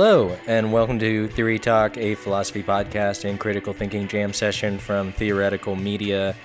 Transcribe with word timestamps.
Hello, 0.00 0.38
and 0.46 0.72
welcome 0.72 0.96
to 1.00 1.26
Theory 1.26 1.58
Talk, 1.58 1.98
a 1.98 2.14
philosophy 2.14 2.62
podcast 2.62 3.28
and 3.28 3.36
critical 3.36 3.72
thinking 3.72 4.06
jam 4.06 4.32
session 4.32 4.78
from 4.78 5.10
Theoretical 5.10 5.74
Media. 5.74 6.36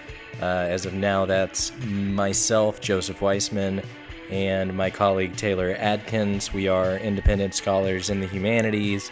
Uh, 0.41 0.45
as 0.45 0.87
of 0.87 0.95
now, 0.95 1.27
that's 1.27 1.71
myself, 1.85 2.81
Joseph 2.81 3.21
Weissman, 3.21 3.83
and 4.31 4.75
my 4.75 4.89
colleague 4.89 5.35
Taylor 5.35 5.75
Adkins. 5.77 6.51
We 6.51 6.67
are 6.67 6.97
independent 6.97 7.53
scholars 7.53 8.09
in 8.09 8.21
the 8.21 8.25
humanities, 8.25 9.11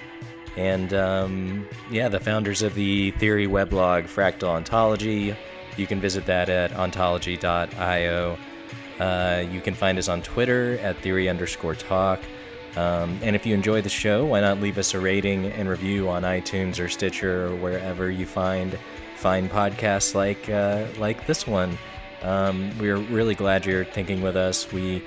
and 0.58 0.92
um, 0.96 1.68
yeah, 1.92 2.10
the 2.10 2.20
founders 2.20 2.64
of 2.64 2.74
the 2.74 3.12
theory 3.20 3.46
weblog 3.46 4.06
Fractal 4.06 4.50
Ontology. 4.50 5.36
You 5.78 5.86
can 5.86 6.02
visit 6.02 6.26
that 6.26 6.50
at 6.50 6.74
ontology.io. 6.74 8.38
Uh, 9.00 9.44
you 9.52 9.62
can 9.62 9.76
find 9.76 10.00
us 10.00 10.10
on 10.10 10.24
Twitter 10.24 10.80
at 10.80 10.98
theory 10.98 11.30
underscore 11.30 11.76
talk. 11.76 12.20
Um, 12.76 13.20
and 13.22 13.36
if 13.36 13.46
you 13.46 13.54
enjoy 13.54 13.82
the 13.82 13.90
show, 13.90 14.26
why 14.26 14.40
not 14.40 14.60
leave 14.60 14.78
us 14.78 14.94
a 14.94 15.00
rating 15.00 15.46
and 15.46 15.68
review 15.68 16.08
on 16.08 16.24
iTunes 16.24 16.84
or 16.84 16.88
Stitcher 16.88 17.48
or 17.48 17.56
wherever 17.58 18.10
you 18.10 18.26
find 18.26 18.78
fine 19.16 19.50
podcasts 19.50 20.16
like 20.16 20.50
uh, 20.50 20.86
like 20.98 21.28
this 21.28 21.46
one. 21.46 21.78
Um, 22.24 22.72
we're 22.80 22.98
really 22.98 23.36
glad 23.36 23.66
you're 23.66 23.86
thinking 23.86 24.22
with 24.22 24.36
us. 24.36 24.72
We 24.72 25.04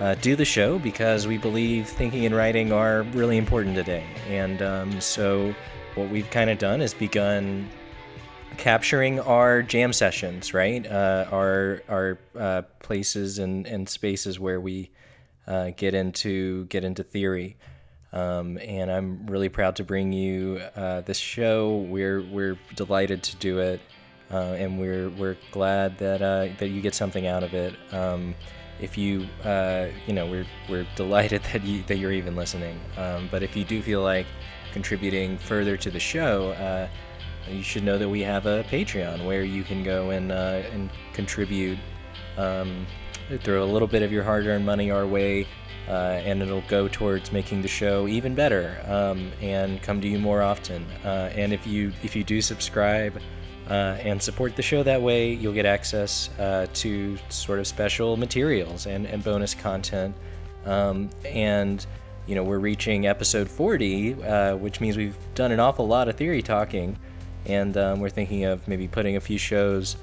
uh, 0.00 0.14
do 0.16 0.36
the 0.36 0.44
show 0.44 0.78
because 0.78 1.26
we 1.26 1.38
believe 1.38 1.88
thinking 1.88 2.26
and 2.26 2.34
writing 2.34 2.72
are 2.72 3.02
really 3.02 3.38
important 3.38 3.74
today. 3.74 4.04
And 4.28 4.60
um, 4.62 5.00
so, 5.00 5.54
what 5.94 6.10
we've 6.10 6.30
kind 6.30 6.50
of 6.50 6.58
done 6.58 6.80
is 6.80 6.92
begun 6.92 7.68
capturing 8.56 9.20
our 9.20 9.62
jam 9.62 9.92
sessions, 9.92 10.52
right? 10.52 10.86
Uh, 10.86 11.26
our 11.32 11.82
our 11.88 12.18
uh, 12.38 12.62
places 12.80 13.38
and, 13.38 13.66
and 13.66 13.88
spaces 13.88 14.38
where 14.38 14.60
we 14.60 14.90
uh, 15.46 15.70
get 15.76 15.94
into 15.94 16.66
get 16.66 16.84
into 16.84 17.02
theory. 17.02 17.56
Um, 18.12 18.58
and 18.58 18.90
I'm 18.90 19.26
really 19.26 19.48
proud 19.48 19.76
to 19.76 19.84
bring 19.84 20.12
you 20.12 20.60
uh, 20.74 21.02
this 21.02 21.18
show. 21.18 21.86
We're 21.88 22.22
we're 22.22 22.58
delighted 22.74 23.22
to 23.24 23.36
do 23.36 23.58
it, 23.58 23.80
uh, 24.30 24.54
and 24.54 24.78
we're 24.78 25.10
we're 25.10 25.36
glad 25.50 25.98
that 25.98 26.22
uh, 26.22 26.48
that 26.58 26.68
you 26.68 26.80
get 26.80 26.94
something 26.94 27.26
out 27.26 27.42
of 27.42 27.52
it. 27.54 27.74
Um, 27.92 28.34
if 28.80 28.96
you 28.96 29.26
uh, 29.44 29.88
you 30.06 30.14
know 30.14 30.26
we're 30.26 30.46
we're 30.68 30.86
delighted 30.96 31.42
that 31.52 31.62
you 31.62 31.82
that 31.84 31.98
you're 31.98 32.12
even 32.12 32.36
listening. 32.36 32.80
Um, 32.96 33.28
but 33.30 33.42
if 33.42 33.56
you 33.56 33.64
do 33.64 33.82
feel 33.82 34.02
like 34.02 34.26
contributing 34.72 35.36
further 35.38 35.76
to 35.76 35.90
the 35.90 36.00
show, 36.00 36.50
uh, 36.52 36.88
you 37.48 37.62
should 37.62 37.84
know 37.84 37.98
that 37.98 38.08
we 38.08 38.22
have 38.22 38.46
a 38.46 38.64
Patreon 38.64 39.26
where 39.26 39.42
you 39.42 39.62
can 39.62 39.82
go 39.82 40.10
and 40.10 40.32
and 40.32 40.90
contribute. 41.12 41.78
Um, 42.38 42.86
throw 43.42 43.64
a 43.64 43.66
little 43.66 43.88
bit 43.88 44.02
of 44.02 44.12
your 44.12 44.22
hard-earned 44.22 44.64
money 44.64 44.90
our 44.90 45.06
way, 45.06 45.46
uh, 45.88 46.20
and 46.24 46.42
it'll 46.42 46.62
go 46.62 46.88
towards 46.88 47.32
making 47.32 47.62
the 47.62 47.68
show 47.68 48.06
even 48.08 48.34
better 48.34 48.80
um, 48.86 49.30
and 49.40 49.82
come 49.82 50.00
to 50.00 50.08
you 50.08 50.18
more 50.18 50.42
often. 50.42 50.84
Uh, 51.04 51.30
and 51.34 51.52
if 51.52 51.66
you 51.66 51.92
if 52.02 52.16
you 52.16 52.24
do 52.24 52.40
subscribe 52.40 53.20
uh, 53.68 53.96
and 54.00 54.22
support 54.22 54.56
the 54.56 54.62
show 54.62 54.82
that 54.82 55.00
way, 55.00 55.32
you'll 55.32 55.52
get 55.52 55.66
access 55.66 56.30
uh, 56.38 56.66
to 56.74 57.16
sort 57.28 57.58
of 57.58 57.66
special 57.66 58.16
materials 58.16 58.86
and, 58.86 59.06
and 59.06 59.22
bonus 59.22 59.54
content. 59.54 60.14
Um, 60.64 61.10
and 61.24 61.84
you 62.26 62.34
know 62.34 62.42
we're 62.42 62.58
reaching 62.58 63.06
episode 63.06 63.48
40, 63.48 64.22
uh, 64.22 64.56
which 64.56 64.80
means 64.80 64.96
we've 64.96 65.16
done 65.34 65.52
an 65.52 65.60
awful 65.60 65.86
lot 65.86 66.08
of 66.08 66.16
theory 66.16 66.42
talking, 66.42 66.98
and 67.44 67.76
um, 67.76 68.00
we're 68.00 68.10
thinking 68.10 68.44
of 68.44 68.66
maybe 68.66 68.88
putting 68.88 69.16
a 69.16 69.20
few 69.20 69.38
shows 69.38 69.96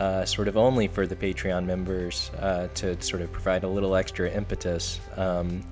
uh, 0.00 0.24
sort 0.24 0.48
of 0.48 0.56
only 0.56 0.88
for 0.88 1.06
the 1.06 1.14
Patreon 1.14 1.66
members 1.66 2.30
uh, 2.40 2.68
to 2.74 3.00
sort 3.02 3.20
of 3.22 3.30
provide 3.30 3.64
a 3.64 3.68
little 3.68 3.94
extra 3.94 4.30
impetus. 4.30 4.98
Um, 5.16 5.62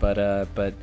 but 0.00 0.16
uh, 0.18 0.46
but 0.54 0.74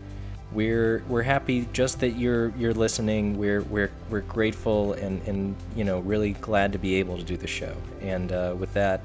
we're 0.51 1.03
we're 1.09 1.23
happy 1.23 1.67
just 1.73 1.99
that 2.01 2.11
you're 2.11 2.49
you're 2.57 2.75
listening. 2.75 3.37
We're 3.37 3.63
we're 3.63 3.91
we're 4.09 4.21
grateful 4.21 4.93
and 4.93 5.21
and 5.27 5.55
you 5.75 5.83
know 5.83 5.99
really 5.99 6.33
glad 6.33 6.71
to 6.73 6.77
be 6.77 6.95
able 6.95 7.17
to 7.17 7.23
do 7.23 7.35
the 7.35 7.47
show. 7.47 7.75
And 8.01 8.31
uh, 8.31 8.55
with 8.57 8.71
that, 8.73 9.01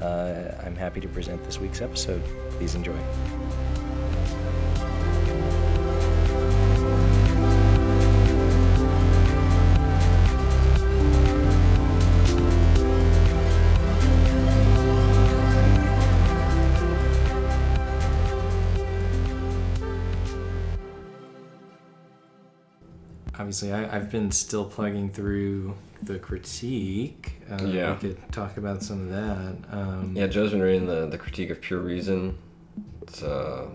uh, 0.00 0.52
I'm 0.64 0.76
happy 0.76 1.00
to 1.00 1.08
present 1.08 1.42
this 1.44 1.58
week's 1.58 1.82
episode. 1.82 2.22
Please 2.50 2.76
enjoy. 2.76 2.96
Obviously 23.46 23.72
I, 23.72 23.86
have 23.86 24.10
been 24.10 24.32
still 24.32 24.64
plugging 24.64 25.08
through 25.08 25.76
the 26.02 26.18
critique. 26.18 27.34
Uh, 27.48 27.62
yeah. 27.62 27.92
We 27.92 28.00
could 28.00 28.32
talk 28.32 28.56
about 28.56 28.82
some 28.82 29.02
of 29.02 29.10
that. 29.10 29.56
Um, 29.70 30.14
yeah, 30.16 30.26
Joe's 30.26 30.50
been 30.50 30.60
reading 30.60 30.88
the, 30.88 31.06
the 31.06 31.16
critique 31.16 31.50
of 31.50 31.60
pure 31.60 31.78
reason. 31.78 32.36
It's, 33.02 33.22
uh, 33.22 33.68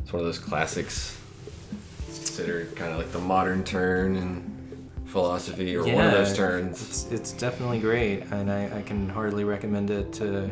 it's 0.00 0.12
one 0.12 0.20
of 0.20 0.26
those 0.26 0.38
classics. 0.38 1.18
It's 2.06 2.18
considered 2.18 2.76
kind 2.76 2.92
of 2.92 2.98
like 2.98 3.10
the 3.10 3.18
modern 3.18 3.64
turn 3.64 4.16
in 4.16 4.90
philosophy 5.06 5.74
or 5.74 5.86
yeah, 5.86 5.94
one 5.94 6.04
of 6.08 6.12
those 6.12 6.36
turns. 6.36 6.82
It's, 6.82 7.10
it's 7.10 7.32
definitely 7.32 7.78
great, 7.78 8.20
and 8.30 8.52
I, 8.52 8.80
I 8.80 8.82
can 8.82 9.08
hardly 9.08 9.44
recommend 9.44 9.90
it 9.90 10.12
to 10.14 10.50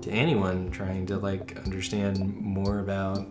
to 0.00 0.10
anyone 0.10 0.70
trying 0.70 1.04
to 1.06 1.18
like 1.18 1.58
understand 1.64 2.34
more 2.36 2.78
about 2.78 3.26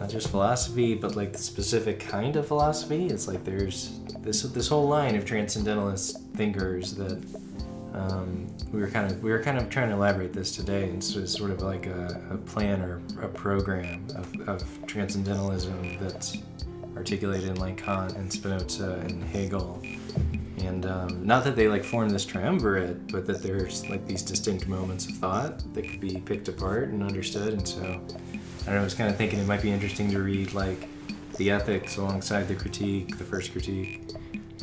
not 0.00 0.08
just 0.08 0.28
philosophy, 0.30 0.94
but 0.94 1.16
like 1.16 1.32
the 1.32 1.38
specific 1.38 2.00
kind 2.00 2.36
of 2.36 2.46
philosophy. 2.46 3.06
It's 3.06 3.26
like 3.26 3.44
there's 3.44 4.00
this 4.20 4.42
this 4.42 4.68
whole 4.68 4.88
line 4.88 5.16
of 5.16 5.24
transcendentalist 5.24 6.20
thinkers 6.34 6.94
that 6.94 7.24
um, 7.94 8.46
we 8.72 8.80
were 8.80 8.88
kind 8.88 9.10
of 9.10 9.22
we 9.22 9.30
were 9.30 9.42
kind 9.42 9.58
of 9.58 9.68
trying 9.70 9.88
to 9.88 9.94
elaborate 9.94 10.32
this 10.32 10.54
today, 10.54 10.84
and 10.84 11.02
so 11.02 11.20
it's 11.20 11.36
sort 11.36 11.50
of 11.50 11.62
like 11.62 11.86
a, 11.86 12.22
a 12.30 12.36
plan 12.36 12.80
or 12.80 13.02
a 13.20 13.28
program 13.28 14.06
of, 14.14 14.48
of 14.48 14.86
transcendentalism 14.86 15.98
that's 16.00 16.38
articulated 16.96 17.50
in 17.50 17.56
like 17.56 17.76
Kant 17.76 18.16
and 18.16 18.32
Spinoza 18.32 19.00
and 19.04 19.22
Hegel. 19.24 19.82
And 20.58 20.86
um, 20.86 21.24
not 21.24 21.44
that 21.44 21.54
they 21.54 21.68
like 21.68 21.84
form 21.84 22.08
this 22.08 22.24
triumvirate, 22.24 23.10
but 23.12 23.26
that 23.26 23.42
there's 23.42 23.88
like 23.88 24.06
these 24.06 24.22
distinct 24.22 24.66
moments 24.66 25.06
of 25.06 25.12
thought 25.12 25.62
that 25.74 25.82
could 25.88 26.00
be 26.00 26.18
picked 26.18 26.48
apart 26.48 26.88
and 26.88 27.02
understood. 27.02 27.52
And 27.52 27.66
so 27.66 28.00
I 28.68 28.72
don't 28.72 28.80
know, 28.80 28.82
I 28.82 28.84
was 28.84 28.92
kind 28.92 29.08
of 29.08 29.16
thinking 29.16 29.38
it 29.38 29.46
might 29.46 29.62
be 29.62 29.70
interesting 29.70 30.10
to 30.10 30.18
read 30.22 30.52
like 30.52 30.90
the 31.38 31.50
ethics 31.50 31.96
alongside 31.96 32.48
the 32.48 32.54
critique, 32.54 33.16
the 33.16 33.24
first 33.24 33.52
critique. 33.52 34.02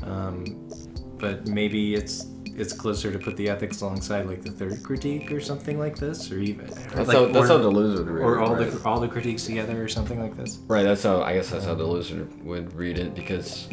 Um, 0.03 0.69
but 1.17 1.47
maybe 1.47 1.95
it's 1.95 2.27
it's 2.45 2.71
closer 2.71 3.11
to 3.11 3.17
put 3.17 3.35
the 3.35 3.49
ethics 3.49 3.81
alongside 3.81 4.27
like 4.27 4.43
the 4.43 4.51
third 4.51 4.83
critique 4.83 5.31
or 5.31 5.41
something 5.41 5.79
like 5.79 5.97
this, 5.97 6.31
or 6.31 6.37
even 6.37 6.65
or 6.65 6.67
that's, 6.67 7.07
like, 7.07 7.17
how, 7.17 7.25
that's 7.25 7.49
or, 7.49 7.57
how 7.57 7.57
Deleuze 7.57 7.97
would 7.97 8.07
read 8.07 8.21
it. 8.21 8.25
or 8.25 8.35
it, 8.37 8.41
all 8.43 8.55
right? 8.55 8.71
the 8.71 8.87
all 8.87 8.99
the 8.99 9.07
critiques 9.07 9.43
together 9.47 9.83
or 9.83 9.87
something 9.87 10.21
like 10.21 10.37
this. 10.37 10.59
Right. 10.67 10.83
That's 10.83 11.01
how 11.01 11.23
I 11.23 11.33
guess 11.33 11.49
that's 11.49 11.65
how 11.65 11.73
Deleuze 11.73 12.43
would 12.43 12.73
read 12.75 12.99
it 12.99 13.15
because 13.15 13.67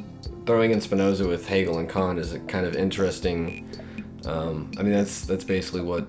throwing 0.46 0.70
in 0.70 0.80
Spinoza 0.80 1.28
with 1.28 1.46
Hegel 1.46 1.76
and 1.76 1.90
Kant 1.90 2.18
is 2.18 2.32
a 2.32 2.38
kind 2.40 2.64
of 2.64 2.74
interesting. 2.74 3.68
Um, 4.24 4.72
I 4.78 4.82
mean, 4.82 4.94
that's 4.94 5.26
that's 5.26 5.44
basically 5.44 5.82
what 5.82 6.06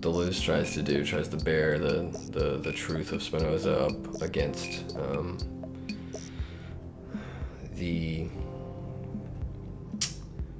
Deleuze 0.00 0.40
tries 0.42 0.74
to 0.74 0.82
do, 0.82 1.04
tries 1.04 1.28
to 1.28 1.36
bear 1.36 1.78
the, 1.78 2.02
the, 2.30 2.58
the 2.58 2.72
truth 2.72 3.12
of 3.12 3.22
Spinoza 3.22 3.86
up 3.86 4.22
against 4.22 4.96
um, 4.96 5.38
the 7.74 8.28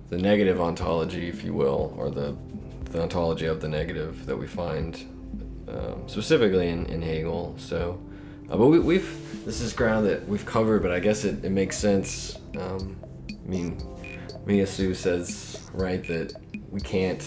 the 0.08 0.16
negative 0.16 0.60
ontology, 0.60 1.28
if 1.28 1.44
you 1.44 1.52
will, 1.52 1.94
or 1.98 2.10
the, 2.10 2.34
the 2.92 3.02
ontology 3.02 3.44
of 3.46 3.60
the 3.60 3.68
negative 3.68 4.24
that 4.24 4.36
we 4.36 4.46
find 4.46 5.04
um, 5.68 6.02
specifically 6.06 6.68
in, 6.68 6.86
in 6.86 7.02
Hegel. 7.02 7.54
So, 7.58 8.00
uh, 8.50 8.56
but 8.56 8.68
we, 8.68 8.94
have 8.96 9.44
this 9.44 9.60
is 9.60 9.74
ground 9.74 10.06
that 10.06 10.26
we've 10.26 10.46
covered, 10.46 10.82
but 10.82 10.92
I 10.92 10.98
guess 10.98 11.24
it, 11.24 11.44
it 11.44 11.50
makes 11.50 11.76
sense. 11.76 12.38
Um, 12.58 12.96
I 13.28 13.48
mean, 13.48 13.78
Meillassoux 14.46 14.96
says 14.96 15.68
right 15.74 16.06
that 16.08 16.32
we 16.70 16.80
can't 16.80 17.22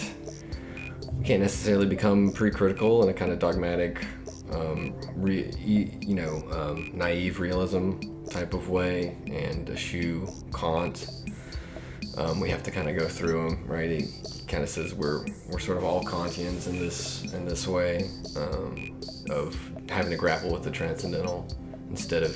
we 1.22 1.28
can't 1.28 1.42
necessarily 1.44 1.86
become 1.86 2.32
pre-critical 2.32 3.04
in 3.04 3.10
a 3.10 3.14
kind 3.14 3.32
of 3.32 3.38
dogmatic, 3.38 4.04
um, 4.52 5.00
re, 5.16 5.54
you 5.60 6.16
know, 6.16 6.42
um, 6.52 6.90
naive 6.96 7.40
realism 7.40 8.00
type 8.32 8.56
of 8.56 8.70
way 8.70 9.16
and 9.28 9.70
eschew 9.70 10.28
Kant. 10.52 11.12
Um, 12.18 12.40
we 12.40 12.50
have 12.50 12.64
to 12.64 12.72
kind 12.72 12.90
of 12.90 12.98
go 12.98 13.08
through 13.08 13.50
him, 13.50 13.68
right? 13.68 14.02
He 14.02 14.08
kind 14.48 14.64
of 14.64 14.70
says 14.70 14.96
we're 14.96 15.24
we're 15.48 15.60
sort 15.60 15.78
of 15.78 15.84
all 15.84 16.04
Kantians 16.04 16.68
in 16.68 16.80
this 16.80 17.32
in 17.34 17.46
this 17.46 17.68
way 17.68 18.10
um, 18.36 19.00
of 19.30 19.56
having 19.90 20.10
to 20.10 20.18
grapple 20.18 20.52
with 20.52 20.64
the 20.64 20.72
transcendental 20.72 21.48
instead 21.92 22.24
of 22.24 22.36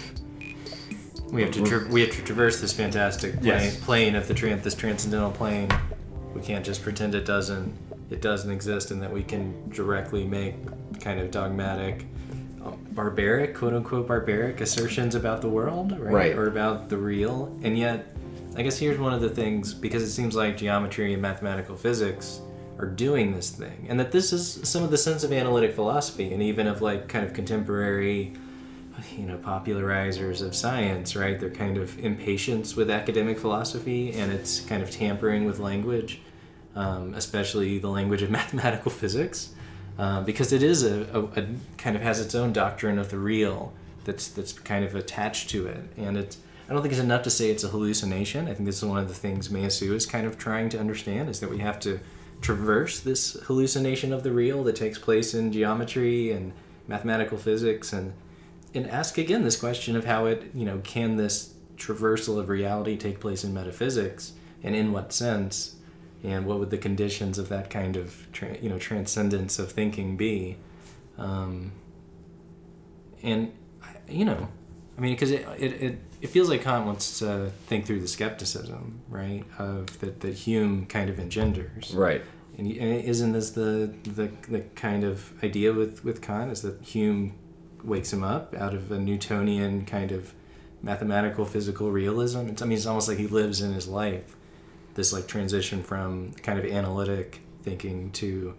we 1.31 1.41
have 1.41 1.51
to 1.51 1.63
tra- 1.63 1.87
we 1.87 2.01
have 2.01 2.11
to 2.11 2.21
traverse 2.21 2.61
this 2.61 2.71
fantastic 2.71 3.33
plane, 3.33 3.45
yes. 3.45 3.83
plane 3.83 4.15
of 4.15 4.27
the 4.27 4.35
tran- 4.35 4.61
this 4.61 4.75
transcendental 4.75 5.31
plane. 5.31 5.69
We 6.35 6.41
can't 6.41 6.63
just 6.65 6.83
pretend 6.83 7.15
it 7.15 7.25
doesn't 7.25 7.84
it 8.09 8.21
doesn't 8.21 8.51
exist 8.51 8.91
and 8.91 9.01
that 9.01 9.11
we 9.11 9.23
can 9.23 9.69
directly 9.69 10.25
make 10.25 10.55
kind 10.99 11.19
of 11.19 11.31
dogmatic 11.31 12.05
um, 12.63 12.79
barbaric, 12.91 13.55
quote 13.55 13.73
unquote, 13.73 14.07
barbaric 14.07 14.61
assertions 14.61 15.15
about 15.15 15.41
the 15.41 15.49
world, 15.49 15.91
right? 15.99 16.13
Right. 16.13 16.35
Or 16.35 16.47
about 16.47 16.89
the 16.89 16.97
real. 16.97 17.55
And 17.63 17.77
yet, 17.77 18.07
I 18.55 18.61
guess 18.61 18.77
here's 18.77 18.97
one 18.97 19.13
of 19.13 19.21
the 19.21 19.29
things 19.29 19.73
because 19.73 20.03
it 20.03 20.11
seems 20.11 20.35
like 20.35 20.57
geometry 20.57 21.13
and 21.13 21.21
mathematical 21.21 21.75
physics 21.75 22.41
are 22.77 22.87
doing 22.87 23.33
this 23.33 23.51
thing, 23.51 23.85
and 23.87 23.99
that 23.99 24.11
this 24.11 24.33
is 24.33 24.59
some 24.63 24.83
of 24.83 24.91
the 24.91 24.97
sense 24.97 25.23
of 25.23 25.31
analytic 25.31 25.73
philosophy 25.73 26.33
and 26.33 26.43
even 26.43 26.67
of 26.67 26.81
like 26.81 27.07
kind 27.07 27.25
of 27.25 27.33
contemporary 27.33 28.33
you 29.17 29.25
know 29.25 29.37
popularizers 29.37 30.41
of 30.41 30.55
science 30.55 31.15
right 31.15 31.39
they're 31.39 31.49
kind 31.49 31.77
of 31.77 31.99
impatience 31.99 32.75
with 32.75 32.89
academic 32.89 33.37
philosophy 33.37 34.13
and 34.13 34.31
it's 34.31 34.61
kind 34.61 34.81
of 34.81 34.89
tampering 34.89 35.45
with 35.45 35.59
language 35.59 36.21
um, 36.75 37.13
especially 37.13 37.79
the 37.79 37.89
language 37.89 38.21
of 38.21 38.29
mathematical 38.41 38.91
physics 38.91 39.53
um, 39.97 40.25
because 40.25 40.51
it 40.51 40.61
is 40.61 40.83
a, 40.83 41.03
a, 41.13 41.41
a 41.41 41.47
kind 41.77 41.95
of 41.95 42.01
has 42.01 42.19
its 42.19 42.35
own 42.35 42.51
doctrine 42.53 42.99
of 42.99 43.09
the 43.09 43.17
real 43.17 43.73
that's 44.03 44.27
that's 44.27 44.53
kind 44.53 44.85
of 44.85 44.95
attached 44.95 45.49
to 45.49 45.67
it 45.67 45.83
and 45.97 46.17
it's 46.17 46.37
I 46.67 46.73
don't 46.73 46.81
think 46.81 46.93
it's 46.93 47.01
enough 47.01 47.21
to 47.23 47.29
say 47.29 47.51
it's 47.51 47.63
a 47.63 47.67
hallucination. 47.67 48.47
I 48.47 48.55
think 48.55 48.65
this 48.65 48.77
is 48.77 48.85
one 48.85 48.97
of 48.97 49.07
the 49.07 49.13
things 49.13 49.49
Meillassoux 49.49 49.93
is 49.93 50.07
kind 50.07 50.25
of 50.25 50.39
trying 50.39 50.69
to 50.69 50.79
understand 50.79 51.29
is 51.29 51.39
that 51.39 51.49
we 51.51 51.59
have 51.59 51.79
to 51.81 51.99
traverse 52.41 52.99
this 52.99 53.33
hallucination 53.43 54.11
of 54.11 54.23
the 54.23 54.31
real 54.31 54.63
that 54.63 54.75
takes 54.75 54.97
place 54.97 55.33
in 55.33 55.51
geometry 55.51 56.31
and 56.31 56.53
mathematical 56.87 57.37
physics 57.37 57.93
and 57.93 58.13
and 58.73 58.89
ask 58.89 59.17
again 59.17 59.43
this 59.43 59.57
question 59.57 59.95
of 59.95 60.05
how 60.05 60.25
it 60.25 60.43
you 60.53 60.65
know 60.65 60.79
can 60.83 61.15
this 61.15 61.53
traversal 61.77 62.37
of 62.37 62.49
reality 62.49 62.97
take 62.97 63.19
place 63.19 63.43
in 63.43 63.53
metaphysics 63.53 64.33
and 64.63 64.75
in 64.75 64.91
what 64.91 65.13
sense 65.13 65.74
and 66.25 66.45
what 66.45 66.59
would 66.59 66.69
the 66.69 66.77
conditions 66.77 67.37
of 67.37 67.47
that 67.49 67.69
kind 67.69 67.95
of 67.95 68.27
tra- 68.33 68.57
you 68.61 68.69
know 68.69 68.77
transcendence 68.79 69.59
of 69.59 69.71
thinking 69.71 70.17
be 70.17 70.57
um, 71.17 71.71
and 73.23 73.51
you 74.07 74.25
know 74.25 74.47
i 74.97 75.01
mean 75.01 75.13
because 75.13 75.31
it, 75.31 75.45
it, 75.57 75.71
it, 75.81 75.99
it 76.21 76.27
feels 76.27 76.49
like 76.49 76.61
kant 76.63 76.85
wants 76.85 77.19
to 77.19 77.51
think 77.67 77.85
through 77.85 77.99
the 77.99 78.07
skepticism 78.07 79.01
right 79.09 79.43
of 79.59 79.99
that, 79.99 80.19
that 80.21 80.33
hume 80.33 80.85
kind 80.85 81.09
of 81.09 81.19
engenders 81.19 81.93
Right. 81.93 82.21
and 82.57 82.67
and 82.71 83.03
isn't 83.05 83.31
this 83.33 83.51
the, 83.51 83.93
the 84.03 84.29
the 84.49 84.61
kind 84.75 85.03
of 85.03 85.31
idea 85.43 85.73
with 85.73 86.03
with 86.03 86.21
Kant 86.21 86.51
is 86.51 86.61
that 86.61 86.81
Hume 86.81 87.33
wakes 87.83 88.11
him 88.13 88.23
up 88.23 88.55
out 88.55 88.73
of 88.73 88.91
a 88.91 88.97
Newtonian 88.97 89.85
kind 89.85 90.11
of 90.11 90.33
mathematical 90.81 91.45
physical 91.45 91.91
realism. 91.91 92.47
It's, 92.47 92.61
I 92.61 92.65
mean, 92.65 92.77
it's 92.77 92.85
almost 92.87 93.07
like 93.09 93.17
he 93.19 93.27
lives 93.27 93.61
in 93.61 93.73
his 93.73 93.87
life 93.87 94.35
this 94.95 95.13
like 95.13 95.27
transition 95.27 95.83
from 95.83 96.31
kind 96.43 96.57
of 96.59 96.65
analytic 96.65 97.41
thinking 97.63 98.11
to 98.11 98.55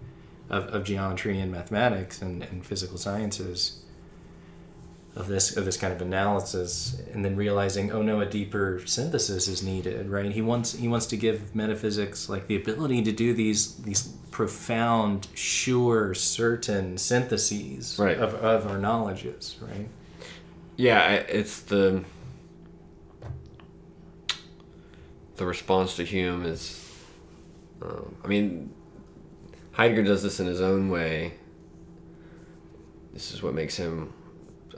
of, 0.48 0.64
of 0.68 0.84
geometry 0.84 1.40
and 1.40 1.50
mathematics 1.50 2.22
and, 2.22 2.42
and 2.44 2.64
physical 2.64 2.96
sciences 2.98 3.82
of 5.16 5.28
this 5.28 5.56
of 5.56 5.64
this 5.64 5.76
kind 5.78 5.92
of 5.94 6.02
analysis 6.02 7.00
and 7.14 7.24
then 7.24 7.34
realizing 7.36 7.90
oh 7.90 8.02
no 8.02 8.20
a 8.20 8.26
deeper 8.26 8.82
synthesis 8.84 9.48
is 9.48 9.62
needed 9.62 10.10
right 10.10 10.30
he 10.32 10.42
wants 10.42 10.74
he 10.74 10.86
wants 10.88 11.06
to 11.06 11.16
give 11.16 11.54
metaphysics 11.54 12.28
like 12.28 12.46
the 12.48 12.56
ability 12.56 13.02
to 13.02 13.12
do 13.12 13.32
these 13.32 13.76
these 13.76 14.08
profound 14.30 15.26
sure 15.34 16.12
certain 16.12 16.98
syntheses 16.98 17.98
Right. 17.98 18.18
of, 18.18 18.34
of 18.34 18.66
our 18.66 18.78
knowledges 18.78 19.56
right 19.62 19.88
Yeah, 20.76 21.10
it's 21.12 21.60
the 21.62 22.04
the 25.36 25.46
response 25.46 25.96
to 25.96 26.04
Hume 26.04 26.44
is. 26.44 26.82
Um, 27.82 28.16
I 28.24 28.28
mean, 28.28 28.72
Heidegger 29.72 30.02
does 30.02 30.22
this 30.22 30.40
in 30.40 30.46
his 30.46 30.60
own 30.60 30.88
way. 30.88 31.34
This 33.12 33.32
is 33.32 33.42
what 33.42 33.54
makes 33.54 33.76
him. 33.76 34.12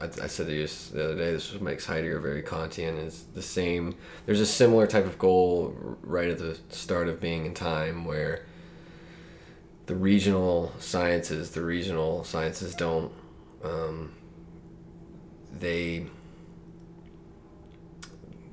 I, 0.00 0.06
I 0.06 0.26
said 0.26 0.48
you 0.48 0.66
the 0.66 1.04
other 1.04 1.16
day. 1.16 1.32
This 1.32 1.48
is 1.48 1.54
what 1.54 1.62
makes 1.62 1.86
Heidegger 1.86 2.20
very 2.20 2.42
Kantian. 2.42 3.04
Is 3.04 3.24
the 3.34 3.42
same. 3.42 3.96
There's 4.26 4.40
a 4.40 4.46
similar 4.46 4.86
type 4.86 5.06
of 5.06 5.18
goal 5.18 5.74
right 6.02 6.28
at 6.28 6.38
the 6.38 6.58
start 6.68 7.08
of 7.08 7.20
being 7.20 7.46
in 7.46 7.54
time 7.54 8.04
where. 8.04 8.44
The 9.86 9.96
regional 9.96 10.74
sciences, 10.80 11.52
the 11.52 11.62
regional 11.62 12.22
sciences 12.22 12.74
don't. 12.74 13.10
Um, 13.64 14.12
they 15.50 16.06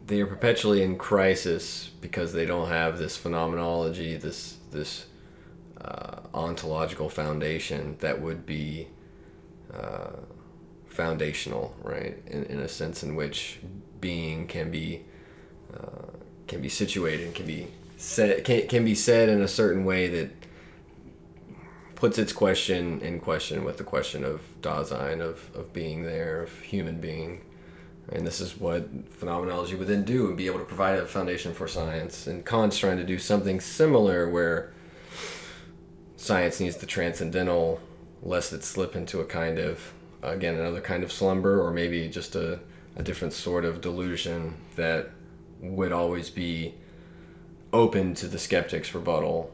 they 0.05 0.21
are 0.21 0.27
perpetually 0.27 0.83
in 0.83 0.97
crisis 0.97 1.89
because 2.01 2.33
they 2.33 2.45
don't 2.45 2.69
have 2.69 2.97
this 2.97 3.17
phenomenology, 3.17 4.15
this 4.15 4.57
this 4.71 5.07
uh, 5.81 6.19
ontological 6.33 7.09
foundation 7.09 7.97
that 7.99 8.21
would 8.21 8.45
be 8.45 8.87
uh, 9.73 10.11
foundational, 10.85 11.75
right? 11.83 12.21
In, 12.27 12.43
in 12.45 12.59
a 12.59 12.67
sense 12.67 13.03
in 13.03 13.15
which 13.15 13.59
being 13.99 14.47
can 14.47 14.71
be 14.71 15.03
uh, 15.75 16.09
can 16.47 16.61
be 16.61 16.69
situated, 16.69 17.33
can 17.33 17.45
be 17.45 17.67
said, 17.97 18.43
can, 18.43 18.67
can 18.67 18.85
be 18.85 18.95
said 18.95 19.29
in 19.29 19.41
a 19.41 19.47
certain 19.47 19.85
way 19.85 20.07
that 20.07 20.29
puts 21.95 22.17
its 22.17 22.33
question 22.33 22.99
in 23.01 23.19
question 23.19 23.63
with 23.63 23.77
the 23.77 23.83
question 23.83 24.23
of 24.23 24.41
Dasein, 24.61 25.21
of, 25.21 25.49
of 25.55 25.73
being 25.73 26.03
there, 26.03 26.43
of 26.43 26.59
human 26.59 26.99
being. 26.99 27.41
And 28.11 28.25
this 28.25 28.39
is 28.39 28.59
what 28.59 28.87
phenomenology 29.11 29.75
would 29.75 29.87
then 29.87 30.03
do 30.03 30.27
and 30.27 30.37
be 30.37 30.45
able 30.45 30.59
to 30.59 30.65
provide 30.65 30.99
a 30.99 31.05
foundation 31.05 31.53
for 31.53 31.67
science. 31.67 32.27
And 32.27 32.45
Kant's 32.45 32.77
trying 32.77 32.97
to 32.97 33.03
do 33.03 33.17
something 33.17 33.59
similar 33.59 34.29
where 34.29 34.73
science 36.15 36.59
needs 36.59 36.77
the 36.77 36.85
transcendental, 36.85 37.79
lest 38.21 38.53
it 38.53 38.63
slip 38.63 38.95
into 38.95 39.21
a 39.21 39.25
kind 39.25 39.57
of, 39.57 39.93
again, 40.21 40.55
another 40.55 40.81
kind 40.81 41.03
of 41.03 41.11
slumber 41.11 41.61
or 41.61 41.71
maybe 41.71 42.07
just 42.07 42.35
a, 42.35 42.59
a 42.95 43.03
different 43.03 43.33
sort 43.33 43.65
of 43.65 43.81
delusion 43.81 44.55
that 44.75 45.09
would 45.59 45.91
always 45.91 46.29
be 46.29 46.75
open 47.73 48.13
to 48.13 48.27
the 48.27 48.37
skeptic's 48.37 48.93
rebuttal 48.93 49.51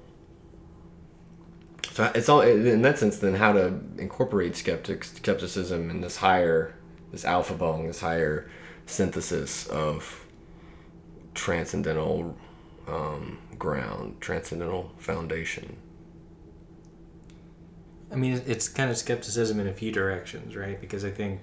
so 1.94 2.10
it's 2.16 2.30
all 2.30 2.42
in 2.42 2.82
that 2.84 2.98
sense. 2.98 3.18
Then 3.20 3.36
how 3.36 3.54
to 3.54 3.80
incorporate 3.98 4.56
skeptics, 4.56 5.14
skepticism 5.14 5.90
in 5.90 6.02
this 6.02 6.18
higher, 6.18 6.74
this 7.12 7.24
Aufhebung, 7.24 7.88
this 7.88 8.00
higher 8.00 8.50
synthesis 8.86 9.68
of 9.68 10.26
transcendental 11.34 12.36
um, 12.88 13.38
ground, 13.58 14.18
transcendental 14.20 14.92
foundation. 14.98 15.78
I 18.12 18.16
mean, 18.16 18.42
it's 18.46 18.68
kind 18.68 18.90
of 18.92 18.98
skepticism 18.98 19.60
in 19.60 19.68
a 19.68 19.74
few 19.74 19.92
directions, 19.92 20.56
right? 20.56 20.80
Because 20.80 21.06
I 21.06 21.12
think 21.12 21.40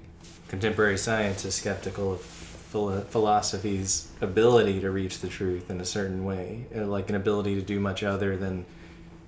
contemporary 0.49 0.99
science 0.99 1.45
is 1.45 1.55
skeptical 1.55 2.13
of 2.13 2.21
philo- 2.21 3.01
philosophy's 3.03 4.09
ability 4.21 4.81
to 4.81 4.91
reach 4.91 5.21
the 5.21 5.29
truth 5.29 5.71
in 5.71 5.81
a 5.81 5.85
certain 5.85 6.25
way, 6.25 6.67
uh, 6.77 6.85
like 6.85 7.09
an 7.09 7.17
ability 7.17 7.55
to 7.55 7.63
do 7.63 7.81
much 7.81 8.03
other 8.03 8.37
than 8.37 8.67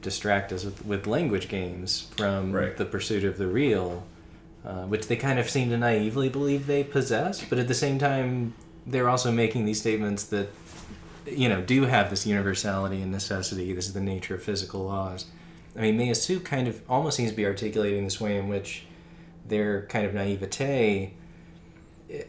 distract 0.03 0.53
us 0.53 0.65
with, 0.65 0.85
with 0.85 1.07
language 1.07 1.49
games 1.49 2.09
from 2.17 2.53
Right. 2.53 2.77
the 2.77 2.85
pursuit 2.85 3.25
of 3.25 3.39
the 3.39 3.47
real, 3.47 4.05
uh, 4.65 4.85
which 4.85 5.09
they 5.09 5.17
kind 5.17 5.39
of 5.39 5.49
seem 5.49 5.71
to 5.71 5.79
naively 5.79 6.29
believe 6.29 6.67
they 6.67 6.85
possess, 6.85 7.45
but 7.45 7.59
at 7.59 7.69
the 7.69 7.75
same 7.75 7.99
time, 7.99 8.55
they're 8.87 9.09
also 9.09 9.31
making 9.31 9.65
these 9.65 9.81
statements 9.81 10.25
that, 10.25 10.49
you 11.27 11.49
know, 11.49 11.61
do 11.61 11.83
have 11.83 12.11
this 12.11 12.27
universality 12.27 13.01
and 13.01 13.13
necessity. 13.13 13.73
This 13.73 13.87
is 13.87 13.93
the 13.93 14.01
nature 14.01 14.35
of 14.35 14.43
physical 14.43 14.85
laws. 14.85 15.27
I 15.77 15.83
mean, 15.83 15.99
Meillassoux 15.99 16.45
kind 16.45 16.67
of 16.67 16.83
almost 16.89 17.17
seems 17.17 17.31
to 17.31 17.37
be 17.37 17.47
articulating 17.47 18.05
this 18.05 18.21
way 18.21 18.37
in 18.37 18.49
which 18.49 18.85
their 19.47 19.87
kind 19.87 20.05
of 20.05 20.15
naivete, 20.15 21.15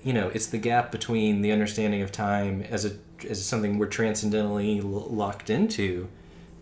you 0.03 0.13
know, 0.13 0.29
it's 0.29 0.47
the 0.47 0.57
gap 0.57 0.91
between 0.91 1.41
the 1.41 1.51
understanding 1.51 2.01
of 2.01 2.11
time 2.11 2.61
as 2.63 2.85
a 2.85 2.91
as 3.29 3.43
something 3.45 3.77
we're 3.77 3.87
transcendentally 3.87 4.79
l- 4.79 5.07
locked 5.09 5.49
into, 5.49 6.07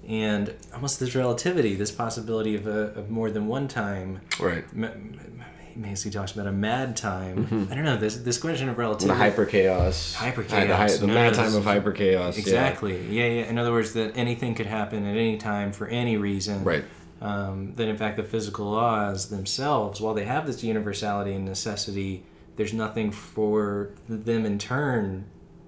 and 0.07 0.53
almost 0.73 0.99
this 0.99 1.15
relativity, 1.15 1.75
this 1.75 1.91
possibility 1.91 2.55
of 2.55 2.67
a 2.67 2.93
of 2.95 3.09
more 3.09 3.29
than 3.31 3.47
one 3.47 3.67
time. 3.67 4.21
Right. 4.39 4.65
M- 4.73 4.83
M- 4.83 5.43
Macy 5.75 6.09
talks 6.09 6.31
about 6.33 6.47
a 6.47 6.51
mad 6.51 6.95
time. 6.97 7.67
I 7.71 7.75
don't 7.75 7.83
know 7.85 7.97
this 7.97 8.17
this 8.17 8.37
question 8.37 8.69
of 8.69 8.77
relativity. 8.77 9.07
The 9.07 9.23
hyper 9.23 9.45
chaos. 9.45 10.13
Hyper 10.13 10.43
The, 10.43 10.55
hy- 10.55 10.65
chaos. 10.65 10.97
the 10.97 11.07
No, 11.07 11.13
mad 11.13 11.33
time 11.33 11.55
of 11.55 11.63
hyper 11.63 11.91
chaos. 11.91 12.37
Exactly. 12.37 12.97
Yeah. 13.07 13.25
yeah, 13.25 13.43
In 13.45 13.57
other 13.57 13.71
words, 13.71 13.93
that 13.93 14.17
anything 14.17 14.55
could 14.55 14.65
happen 14.65 15.05
at 15.05 15.15
any 15.17 15.37
time 15.37 15.71
for 15.71 15.87
any 15.87 16.17
reason. 16.17 16.63
Right. 16.63 16.83
Um, 17.21 17.73
that 17.75 17.87
in 17.89 17.97
fact 17.97 18.15
the 18.17 18.23
physical 18.23 18.71
laws 18.71 19.29
themselves, 19.29 19.99
while 19.99 20.13
they 20.13 20.23
have 20.25 20.47
this 20.47 20.63
universality 20.63 21.33
and 21.33 21.43
necessity, 21.45 22.23
there's 22.55 22.73
nothing 22.73 23.11
for 23.11 23.89
them 24.07 24.45
in 24.45 24.57
turn. 24.57 25.25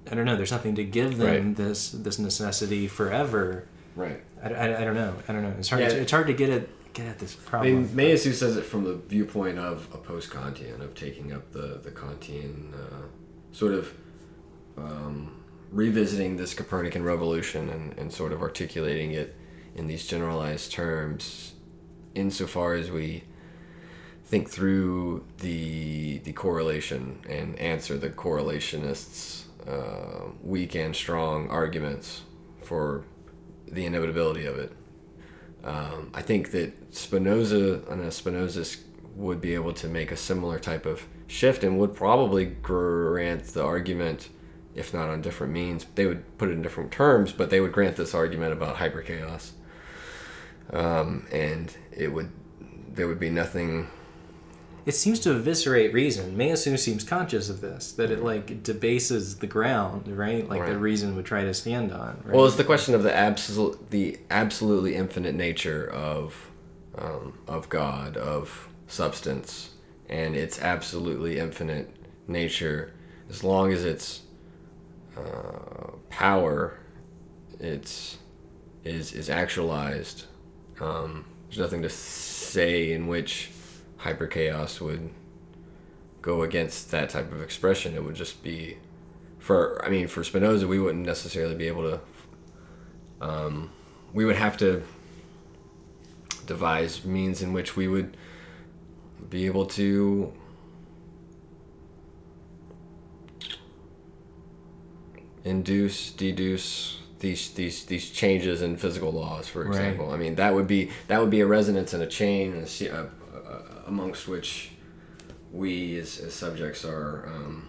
I 0.10 0.15
don't 0.15 0.25
know. 0.25 0.36
There's 0.38 0.51
nothing 0.51 0.75
to 0.75 0.84
give 0.84 1.17
them 1.17 1.27
Right. 1.48 1.55
this 1.55 1.91
this 1.91 2.17
necessity 2.20 2.88
forever. 2.88 3.67
Right. 3.96 4.22
I, 4.43 4.50
I, 4.53 4.81
I 4.81 4.84
don't 4.86 4.96
know. 4.96 5.13
I 5.27 5.34
don't 5.34 5.43
know. 5.43 5.53
It's 5.60 5.70
hard. 5.70 5.81
Yeah. 5.81 5.89
To, 5.89 6.00
it's 6.01 6.12
hard 6.12 6.27
to 6.27 6.34
get 6.34 6.50
at 6.50 6.67
get 6.93 7.07
at 7.07 7.19
this 7.19 7.38
I 7.48 7.50
problem. 7.50 7.75
mean, 7.75 7.88
Meillassoux 7.89 8.33
says 8.33 8.57
it 8.57 8.63
from 8.63 8.83
the 8.83 8.95
viewpoint 8.95 9.57
of 9.57 9.88
a 9.93 9.98
post-Kantian, 9.98 10.81
of 10.81 10.95
taking 10.95 11.31
up 11.33 11.51
the 11.51 11.79
the 11.83 11.91
Kantian 11.91 12.74
uh, 12.74 13.07
sort 13.51 13.74
of 13.74 13.93
um, 14.77 15.43
revisiting 15.71 16.38
this 16.38 16.53
Copernican 16.53 17.03
revolution 17.03 17.69
and, 17.69 17.98
and 17.98 18.12
sort 18.12 18.31
of 18.31 18.41
articulating 18.41 19.12
it 19.12 19.36
in 19.75 19.88
these 19.88 20.05
generalized 20.05 20.71
terms, 20.71 21.53
insofar 22.15 22.74
as 22.74 22.91
we 22.91 23.24
think 24.25 24.50
through 24.50 25.25
the 25.39 26.19
the 26.19 26.33
correlation 26.33 27.19
and 27.29 27.57
answer 27.60 27.98
the 27.98 28.10
correlationists' 28.10 29.43
uh, 29.67 30.31
weak 30.41 30.75
and 30.75 30.95
strong 30.95 31.50
arguments 31.50 32.21
for 32.63 33.03
the 33.67 33.86
inevitability 33.86 34.45
of 34.45 34.57
it. 34.57 34.71
Um, 35.63 36.12
I 36.13 36.22
think 36.22 36.51
that 36.51 36.74
Spinoza 36.94 37.84
and 37.89 38.01
Spinozist 38.03 38.82
would 39.15 39.41
be 39.41 39.53
able 39.53 39.74
to 39.74 39.88
make 39.88 40.12
a 40.12 40.18
similar 40.18 40.58
type 40.58 40.86
of 40.86 41.06
shift 41.27 41.63
and 41.63 41.80
would 41.80 41.96
probably 41.96 42.46
grant 42.46 43.46
the 43.46 43.63
argument, 43.63 44.30
if 44.75 44.94
not 44.94 45.10
on 45.10 45.22
different 45.22 45.53
means, 45.53 45.86
they 45.96 46.06
would 46.06 46.38
put 46.38 46.50
it 46.50 46.53
in 46.53 46.62
different 46.62 46.91
terms, 46.91 47.32
but 47.32 47.50
they 47.50 47.62
would 47.62 47.72
grant 47.72 47.96
this 47.96 48.13
argument 48.13 48.53
about 48.53 48.77
hyperchaos. 48.77 49.51
Um, 50.72 51.27
and 51.32 51.75
it 51.91 52.08
would, 52.08 52.32
there 52.94 53.08
would 53.08 53.20
be 53.20 53.30
nothing 53.30 53.88
it 54.86 54.94
seems 54.94 55.20
to 55.22 55.32
eviscerate 55.32 55.94
reason. 55.94 56.36
Meillassoux 56.36 56.78
seems 56.78 57.04
conscious 57.04 57.50
of 57.50 57.62
this, 57.62 57.92
that 57.94 58.10
it 58.12 58.24
like 58.24 58.64
debases 58.64 59.38
the 59.38 59.48
ground, 59.48 60.08
right? 60.08 60.48
Like 60.48 60.62
Right. 60.62 60.72
the 60.72 60.78
reason 60.78 61.16
would 61.16 61.26
try 61.26 61.44
to 61.44 61.54
stand 61.54 61.92
on. 61.92 62.22
Right? 62.26 62.36
Well, 62.36 62.46
it's 62.46 62.56
the 62.56 62.64
question 62.64 62.96
of 62.96 63.04
the 63.04 63.16
absolute, 63.16 63.92
the 63.92 64.18
absolutely 64.30 64.96
infinite 64.96 65.36
nature 65.36 65.88
of, 65.92 66.50
um, 66.98 67.38
of 67.48 67.70
God, 67.70 68.18
of 68.18 68.70
substance, 68.88 69.70
and 70.10 70.36
its 70.36 70.60
absolutely 70.62 71.38
infinite 71.38 71.90
nature. 72.28 72.94
As 73.30 73.44
long 73.44 73.72
as 73.72 73.86
it's 73.86 74.22
uh, 75.18 75.92
power, 76.10 76.80
it's 77.60 78.18
is 78.84 79.14
is 79.14 79.30
actualized. 79.30 80.26
Um, 80.80 81.26
there's 81.48 81.60
nothing 81.60 81.82
to 81.84 81.90
say 81.90 82.94
in 82.94 83.08
which 83.08 83.52
hyperchaos 84.03 84.79
would 84.81 85.10
go 86.22 86.43
against 86.43 86.91
that 86.91 87.10
type 87.10 87.31
of 87.31 87.41
expression. 87.41 87.96
It 87.96 88.03
would 88.03 88.15
just 88.15 88.43
be 88.43 88.77
for 89.39 89.84
I 89.86 89.89
mean 89.89 90.08
for 90.08 90.24
Spinoza 90.24 90.67
we 90.67 90.79
wouldn't 90.79 91.05
necessarily 91.05 91.55
be 91.55 91.67
able 91.67 91.89
to 91.91 92.00
um, 93.22 93.72
we 94.13 94.25
would 94.25 94.36
have 94.36 94.58
to 94.58 94.84
devise 96.46 97.05
means 97.05 97.41
in 97.41 97.53
which 97.53 97.75
we 97.75 97.88
would 97.88 98.17
be 99.29 99.46
able 99.46 99.65
to 99.65 100.34
induce 105.43 106.12
deduce 106.12 107.00
these 107.20 107.51
these 107.51 107.86
these 107.86 108.10
changes 108.10 108.62
in 108.62 108.77
physical 108.77 109.12
laws 109.12 109.48
for 109.48 109.62
Right. 109.62 109.67
example 109.70 110.12
i 110.12 110.17
mean 110.17 110.36
that 110.36 110.53
would 110.53 110.67
be 110.67 110.91
that 111.08 111.20
would 111.20 111.29
be 111.31 111.39
a 111.41 111.48
resonance 111.48 111.93
in 111.93 112.01
a 112.01 112.08
chain 112.08 112.53
a 112.53 112.67
se- 112.67 112.89
uh, 112.89 113.05
uh, 113.34 113.62
amongst 113.91 114.27
which 114.27 114.71
we 115.51 115.98
as, 116.00 116.17
as 116.19 116.33
subjects 116.33 116.86
are 116.86 117.27
um, 117.27 117.67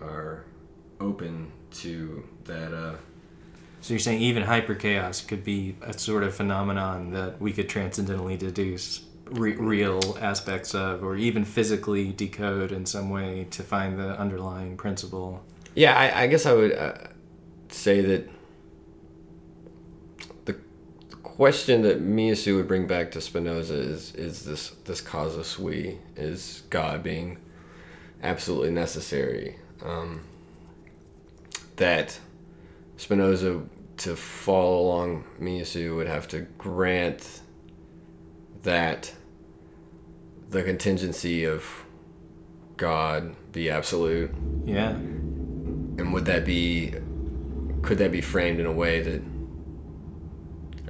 are 0.00 0.44
open 1.00 1.52
to 1.70 2.24
that 2.44 2.72
uh, 2.72 2.96
so 3.80 3.94
you're 3.94 3.98
saying 3.98 4.20
even 4.20 4.42
hyper 4.42 4.74
chaos 4.74 5.20
could 5.22 5.44
be 5.44 5.76
a 5.82 5.96
sort 5.98 6.22
of 6.22 6.34
phenomenon 6.34 7.12
that 7.12 7.40
we 7.40 7.52
could 7.52 7.68
transcendentally 7.68 8.36
deduce 8.38 9.04
re- 9.30 9.56
real 9.56 10.18
aspects 10.20 10.74
of, 10.74 11.02
or 11.02 11.16
even 11.16 11.44
physically 11.44 12.12
decode 12.12 12.72
in 12.72 12.84
some 12.84 13.08
way 13.10 13.46
to 13.50 13.62
find 13.62 13.98
the 13.98 14.18
underlying 14.18 14.76
principle. 14.76 15.42
Yeah, 15.74 15.96
I, 15.96 16.24
I 16.24 16.26
guess 16.26 16.44
I 16.44 16.52
would 16.52 16.72
uh, 16.72 16.94
say 17.68 18.02
that 18.02 18.28
the, 20.44 20.56
the 21.08 21.16
question 21.40 21.80
that 21.80 22.02
Meillassoux 22.02 22.56
would 22.56 22.68
bring 22.68 22.86
back 22.86 23.10
to 23.10 23.18
Spinoza 23.18 23.72
is 23.72 24.14
is 24.14 24.44
this 24.44 24.72
this 24.84 25.00
causa 25.00 25.42
sui 25.42 25.98
is 26.14 26.64
God 26.68 27.02
being 27.02 27.38
absolutely 28.22 28.70
necessary. 28.72 29.56
Um, 29.82 30.20
that 31.76 32.20
Spinoza 32.98 33.62
to 33.96 34.16
follow 34.16 34.80
along 34.82 35.24
Meillassoux 35.40 35.96
would 35.96 36.08
have 36.08 36.28
to 36.28 36.40
grant 36.58 37.40
that 38.62 39.10
the 40.50 40.62
contingency 40.62 41.44
of 41.44 41.64
God 42.76 43.34
be 43.50 43.70
absolute 43.70 44.30
Yeah. 44.66 44.90
and 44.90 46.12
would 46.12 46.26
that 46.26 46.44
be 46.44 46.92
could 47.80 47.96
that 47.96 48.12
be 48.12 48.20
framed 48.20 48.60
in 48.60 48.66
a 48.66 48.72
way 48.72 49.00
that 49.00 49.22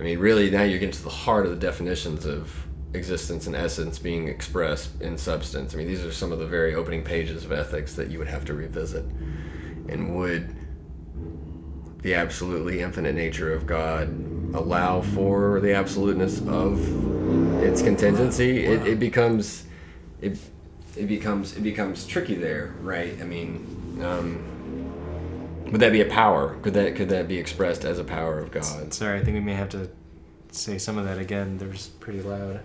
i 0.00 0.02
mean 0.02 0.18
really 0.18 0.50
now 0.50 0.62
you're 0.62 0.78
getting 0.78 0.92
to 0.92 1.02
the 1.04 1.10
heart 1.10 1.44
of 1.44 1.52
the 1.52 1.58
definitions 1.58 2.26
of 2.26 2.50
existence 2.94 3.46
and 3.46 3.54
essence 3.54 3.98
being 3.98 4.28
expressed 4.28 5.00
in 5.00 5.16
substance. 5.16 5.74
I 5.74 5.78
mean 5.78 5.86
these 5.86 6.04
are 6.04 6.12
some 6.12 6.32
of 6.32 6.38
the 6.38 6.46
very 6.46 6.74
opening 6.74 7.04
pages 7.04 7.44
of 7.44 7.52
ethics 7.52 7.94
that 7.94 8.10
you 8.10 8.18
would 8.18 8.28
have 8.28 8.44
to 8.46 8.54
revisit 8.54 9.04
and 9.88 10.16
would 10.16 10.54
the 12.02 12.14
absolutely 12.14 12.80
infinite 12.80 13.14
nature 13.14 13.52
of 13.52 13.66
god 13.66 14.08
allow 14.54 15.02
for 15.02 15.60
the 15.60 15.74
absoluteness 15.74 16.40
of 16.48 16.80
its 17.62 17.82
contingency? 17.82 18.64
It, 18.64 18.86
it 18.86 18.98
becomes 18.98 19.66
it 20.20 20.38
it 20.96 21.06
becomes 21.06 21.56
it 21.56 21.62
becomes 21.62 22.06
tricky 22.06 22.34
there 22.34 22.74
right? 22.80 23.16
I 23.20 23.24
mean 23.24 24.00
um, 24.02 24.44
would 25.70 25.80
that 25.80 25.92
be 25.92 26.00
a 26.00 26.06
power? 26.06 26.56
Could 26.62 26.74
that 26.74 26.96
could 26.96 27.08
that 27.10 27.28
be 27.28 27.38
expressed 27.38 27.84
as 27.84 27.98
a 27.98 28.04
power 28.04 28.38
of 28.38 28.50
God? 28.50 28.92
Sorry, 28.92 29.18
I 29.20 29.24
think 29.24 29.34
we 29.34 29.40
may 29.40 29.54
have 29.54 29.68
to 29.70 29.90
say 30.52 30.78
some 30.78 30.98
of 30.98 31.04
that 31.04 31.18
again. 31.18 31.58
There's 31.58 31.88
pretty 31.88 32.22
loud. 32.22 32.60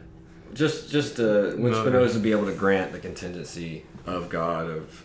Just 0.53 0.89
just 0.91 1.19
uh, 1.19 1.53
would 1.57 1.59
No. 1.71 1.81
Spinoza 1.83 2.19
be 2.19 2.31
able 2.31 2.45
to 2.45 2.53
grant 2.53 2.91
the 2.91 2.99
contingency 2.99 3.85
of 4.05 4.29
God, 4.29 4.69
of 4.69 5.03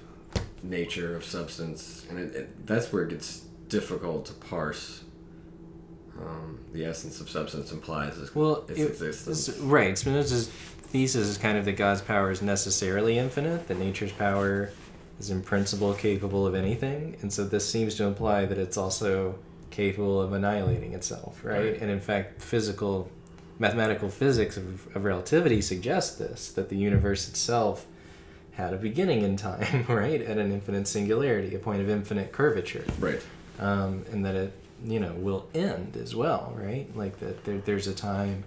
nature, 0.63 1.17
of 1.17 1.25
substance, 1.25 2.07
and 2.11 2.19
it, 2.19 2.35
it, 2.35 2.67
that's 2.67 2.93
where 2.93 3.03
it 3.05 3.11
gets 3.11 3.41
difficult 3.69 4.27
to 4.27 4.33
parse. 4.35 5.03
Um, 6.21 6.59
the 6.73 6.85
essence 6.85 7.21
of 7.21 7.31
substance 7.31 7.73
implies 7.73 8.19
its, 8.19 8.35
Well, 8.35 8.65
its 8.69 8.79
it- 8.79 8.89
existence. 8.91 9.49
It's- 9.49 9.63
right. 9.65 9.97
Spinoza's 9.97 10.49
thesis 10.49 11.27
is 11.29 11.39
kind 11.39 11.57
of 11.57 11.65
that 11.65 11.77
God's 11.77 12.03
power 12.03 12.31
is 12.31 12.43
necessarily 12.43 13.17
infinite, 13.17 13.69
that 13.69 13.79
nature's 13.79 14.13
power 14.13 14.71
is 15.21 15.31
in 15.31 15.43
principle 15.43 15.95
capable 15.95 16.47
of 16.47 16.55
anything, 16.55 17.17
and 17.21 17.33
so 17.33 17.45
this 17.45 17.69
seems 17.69 17.95
to 17.97 18.05
imply 18.05 18.47
that 18.47 18.59
it's 18.59 18.77
also 18.77 19.39
capable 19.71 20.21
of 20.21 20.33
annihilating 20.33 20.95
itself, 20.95 21.45
right? 21.45 21.59
Right. 21.59 21.81
And 21.81 21.91
in 21.91 22.01
fact, 22.01 22.43
physical, 22.43 23.09
mathematical 23.59 24.09
physics 24.09 24.57
of, 24.57 24.95
of 24.97 25.05
relativity 25.05 25.61
suggests 25.61 26.17
this 26.17 26.51
that 26.53 26.71
the 26.71 26.77
universe 26.77 27.29
itself 27.29 27.87
had 28.53 28.75
a 28.75 28.77
beginning 28.77 29.23
in 29.23 29.37
time, 29.37 29.85
right, 29.89 30.21
at 30.21 30.39
an 30.39 30.51
infinite 30.51 30.89
singularity, 30.89 31.55
a 31.55 31.59
point 31.59 31.81
of 31.81 31.89
infinite 31.89 32.33
curvature 32.33 32.85
right. 32.99 33.23
um, 33.59 34.05
and 34.11 34.25
that 34.25 34.35
it 34.35 34.53
you 34.85 34.99
know 34.99 35.13
will 35.13 35.47
end 35.55 35.97
as 35.97 36.15
well 36.15 36.55
right 36.57 36.95
like 36.97 37.19
that 37.21 37.45
there, 37.45 37.59
there's 37.59 37.87
a 37.87 37.95
time 37.95 38.45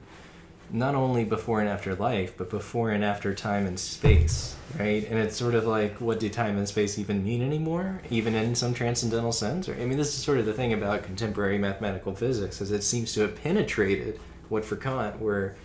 not 0.73 0.95
only 0.95 1.23
before 1.23 1.61
and 1.61 1.69
after 1.69 1.95
life 1.95 2.33
but 2.37 2.49
before 2.49 2.91
and 2.91 3.03
after 3.03 3.33
time 3.33 3.65
and 3.65 3.79
space 3.79 4.55
right? 4.79 5.07
And 5.07 5.19
it's 5.19 5.37
sort 5.37 5.53
of 5.53 5.65
like 5.65 6.01
what 6.01 6.19
do 6.19 6.27
time 6.29 6.57
and 6.57 6.67
space 6.67 6.97
even 6.99 7.23
mean 7.23 7.41
anymore 7.41 8.01
even 8.09 8.35
in 8.35 8.55
some 8.55 8.73
transcendental 8.73 9.31
sense? 9.31 9.69
Or 9.69 9.73
i 9.75 9.85
mean 9.85 9.97
this 9.97 10.09
is 10.09 10.23
sort 10.23 10.39
of 10.39 10.45
the 10.45 10.53
thing 10.53 10.73
about 10.73 11.03
contemporary 11.03 11.57
mathematical 11.57 12.13
physics 12.15 12.59
is 12.59 12.71
it 12.71 12.83
seems 12.83 13.13
to 13.13 13.21
have 13.21 13.35
penetrated 13.35 14.19
what 14.49 14.65
for 14.65 14.75
kant 14.75 15.21
were 15.21 15.55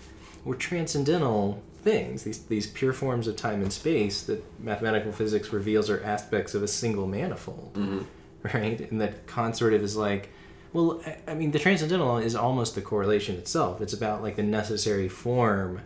were 0.44 0.54
transcendental 0.54 1.62
things 1.82 2.22
these 2.22 2.44
these 2.46 2.66
pure 2.66 2.92
forms 2.92 3.26
of 3.26 3.34
time 3.36 3.62
and 3.62 3.72
space 3.72 4.22
that 4.22 4.44
mathematical 4.60 5.12
physics 5.12 5.52
reveals 5.52 5.88
are 5.90 6.02
aspects 6.04 6.54
of 6.54 6.62
a 6.62 6.68
single 6.68 7.06
manifold 7.06 7.72
hmm 7.74 8.02
right? 8.42 8.80
And 8.90 9.00
that 9.00 9.26
Kant 9.26 9.56
sort 9.56 9.72
of 9.72 9.82
is 9.82 9.96
like, 9.96 10.30
well, 10.72 11.02
I- 11.26 11.34
mean, 11.34 11.50
the 11.50 11.58
transcendental 11.58 12.18
is 12.18 12.34
almost 12.34 12.74
the 12.74 12.82
correlation 12.82 13.36
itself. 13.36 13.80
It's 13.80 13.92
about 13.92 14.22
like 14.22 14.36
the 14.36 14.42
necessary 14.42 15.08
form 15.08 15.80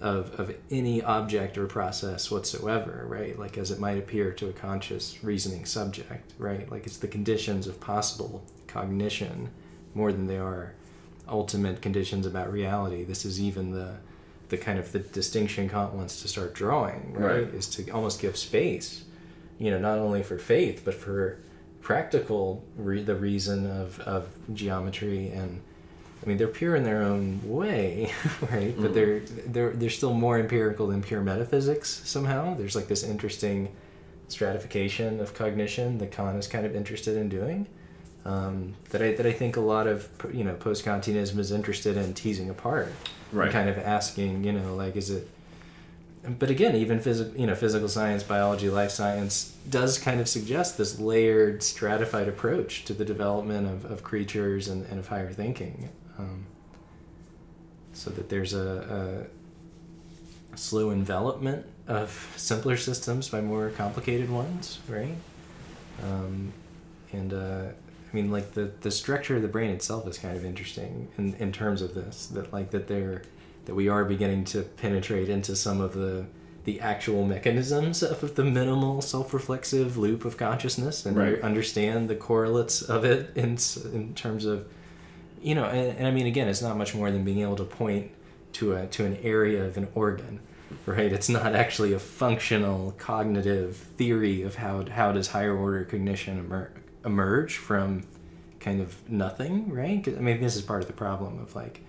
of, 0.00 0.38
of 0.38 0.54
any 0.70 1.02
object 1.02 1.58
or 1.58 1.66
process 1.66 2.30
whatsoever, 2.30 3.04
right? 3.08 3.38
Like 3.38 3.58
as 3.58 3.70
it 3.70 3.80
might 3.80 3.98
appear 3.98 4.32
to 4.32 4.48
a 4.48 4.52
conscious 4.52 5.22
reasoning 5.24 5.64
subject, 5.64 6.32
right? 6.38 6.70
Like 6.70 6.86
it's 6.86 6.98
the 6.98 7.08
conditions 7.08 7.66
of 7.66 7.80
possible 7.80 8.44
cognition 8.66 9.50
more 9.94 10.12
than 10.12 10.26
they 10.26 10.38
are 10.38 10.74
ultimate 11.28 11.82
conditions 11.82 12.26
about 12.26 12.52
reality. 12.52 13.04
This 13.04 13.24
is 13.24 13.40
even 13.40 13.72
the 13.72 13.96
the 14.50 14.56
kind 14.56 14.78
of 14.78 14.92
the 14.92 15.00
distinction 15.00 15.68
Kant 15.68 15.92
wants 15.92 16.22
to 16.22 16.28
start 16.28 16.54
drawing, 16.54 17.12
right? 17.12 17.44
Right. 17.44 17.54
Is 17.54 17.68
to 17.70 17.90
almost 17.90 18.18
give 18.18 18.34
space, 18.34 19.04
you 19.58 19.70
know, 19.70 19.78
not 19.78 19.98
only 19.98 20.22
for 20.22 20.38
faith 20.38 20.82
but 20.84 20.94
for 20.94 21.38
practical 21.80 22.62
re- 22.76 23.02
the 23.02 23.14
reason 23.16 23.70
of, 23.70 23.98
of 24.00 24.28
geometry 24.54 25.28
and 25.30 25.60
I 26.22 26.26
mean 26.28 26.36
they're 26.36 26.48
pure 26.48 26.74
in 26.76 26.82
their 26.82 27.02
own 27.02 27.40
way, 27.44 28.12
right? 28.50 28.74
But 28.76 28.90
Mhm. 28.90 28.94
they're 28.94 29.20
they're 29.46 29.70
they're 29.70 29.90
still 29.90 30.12
more 30.14 30.38
empirical 30.38 30.88
than 30.88 31.00
pure 31.02 31.20
metaphysics 31.22 32.02
somehow. 32.04 32.54
There's 32.56 32.74
like 32.74 32.88
this 32.88 33.04
interesting 33.04 33.68
stratification 34.28 35.20
of 35.20 35.34
cognition 35.34 35.98
that 35.98 36.10
Kant 36.10 36.36
is 36.38 36.46
kind 36.46 36.66
of 36.66 36.74
interested 36.76 37.16
in 37.16 37.28
doing. 37.28 37.66
Um, 38.24 38.74
that 38.90 39.00
I 39.00 39.12
that 39.14 39.26
I 39.26 39.32
think 39.32 39.56
a 39.56 39.60
lot 39.60 39.86
of 39.86 40.08
you 40.32 40.44
know 40.44 40.54
post 40.54 40.84
Kantianism 40.84 41.38
is 41.38 41.50
interested 41.52 41.96
in 41.96 42.14
teasing 42.14 42.50
apart 42.50 42.92
Right. 43.30 43.50
kind 43.52 43.68
of 43.68 43.76
asking, 43.78 44.44
you 44.44 44.52
know, 44.52 44.74
like, 44.74 44.96
is 44.96 45.10
it 45.10 45.28
but 46.36 46.50
again, 46.50 46.74
even 46.74 47.00
physical, 47.00 47.38
you 47.40 47.46
know, 47.46 47.54
physical 47.54 47.88
science, 47.88 48.22
biology, 48.22 48.68
life 48.68 48.90
science 48.90 49.56
does 49.70 49.98
kind 49.98 50.20
of 50.20 50.28
suggest 50.28 50.76
this 50.76 50.98
layered, 50.98 51.62
stratified 51.62 52.28
approach 52.28 52.84
to 52.86 52.92
the 52.92 53.04
development 53.04 53.66
of, 53.66 53.90
of 53.90 54.02
creatures 54.02 54.68
and, 54.68 54.84
and 54.86 54.98
of 54.98 55.08
higher 55.08 55.32
thinking. 55.32 55.88
Um, 56.18 56.46
so 57.92 58.10
that 58.10 58.28
there's 58.28 58.52
a, 58.54 59.26
a, 60.52 60.56
slow 60.56 60.90
envelopment 60.90 61.64
of 61.86 62.32
simpler 62.36 62.76
systems 62.76 63.28
by 63.28 63.40
more 63.40 63.70
complicated 63.70 64.28
ones, 64.28 64.80
right? 64.88 65.14
Um, 66.02 66.52
and 67.12 67.32
uh, 67.32 67.66
I 68.12 68.16
mean, 68.16 68.30
like 68.30 68.54
the 68.54 68.72
the 68.80 68.90
structure 68.90 69.36
of 69.36 69.42
the 69.42 69.48
brain 69.48 69.70
itself 69.70 70.06
is 70.08 70.18
kind 70.18 70.36
of 70.36 70.44
interesting 70.44 71.08
in 71.16 71.34
in 71.34 71.52
terms 71.52 71.80
of 71.80 71.94
this. 71.94 72.26
That 72.26 72.52
like 72.52 72.70
that 72.72 72.88
they're 72.88 73.22
that 73.68 73.74
we 73.74 73.86
are 73.88 74.04
beginning 74.04 74.44
to 74.46 74.62
penetrate 74.62 75.28
into 75.28 75.54
some 75.54 75.80
of 75.80 75.92
the 75.94 76.26
the 76.64 76.80
actual 76.80 77.24
mechanisms 77.24 78.02
of 78.02 78.34
the 78.34 78.44
minimal 78.44 79.00
self-reflexive 79.00 79.96
loop 79.96 80.24
of 80.26 80.36
consciousness 80.36 81.06
and 81.06 81.16
Right. 81.16 81.40
understand 81.40 82.10
the 82.10 82.14
correlates 82.16 82.82
of 82.82 83.04
it 83.04 83.30
in 83.36 83.56
in 83.94 84.14
terms 84.14 84.44
of 84.44 84.66
you 85.40 85.54
know 85.54 85.64
and, 85.64 85.96
and 85.98 86.06
I 86.06 86.10
mean 86.10 86.26
again 86.26 86.48
it's 86.48 86.60
not 86.60 86.76
much 86.76 86.94
more 86.94 87.10
than 87.10 87.24
being 87.24 87.40
able 87.40 87.56
to 87.56 87.64
point 87.64 88.10
to 88.54 88.74
a 88.74 88.86
to 88.88 89.04
an 89.04 89.16
area 89.22 89.64
of 89.64 89.76
an 89.76 89.88
organ 89.94 90.40
right 90.84 91.12
it's 91.12 91.28
not 91.30 91.54
actually 91.54 91.92
a 91.94 91.98
functional 91.98 92.92
cognitive 92.98 93.76
theory 93.98 94.42
of 94.42 94.56
how 94.56 94.84
how 94.90 95.12
does 95.12 95.28
higher 95.28 95.56
order 95.56 95.84
cognition 95.84 96.38
emer- 96.38 96.72
emerge 97.04 97.56
from 97.56 98.02
kind 98.60 98.80
of 98.82 99.08
nothing 99.08 99.70
right 99.72 100.06
I 100.06 100.20
mean 100.20 100.40
this 100.40 100.56
is 100.56 100.62
part 100.62 100.80
of 100.82 100.86
the 100.86 100.92
problem 101.06 101.38
of 101.40 101.54
like 101.54 101.80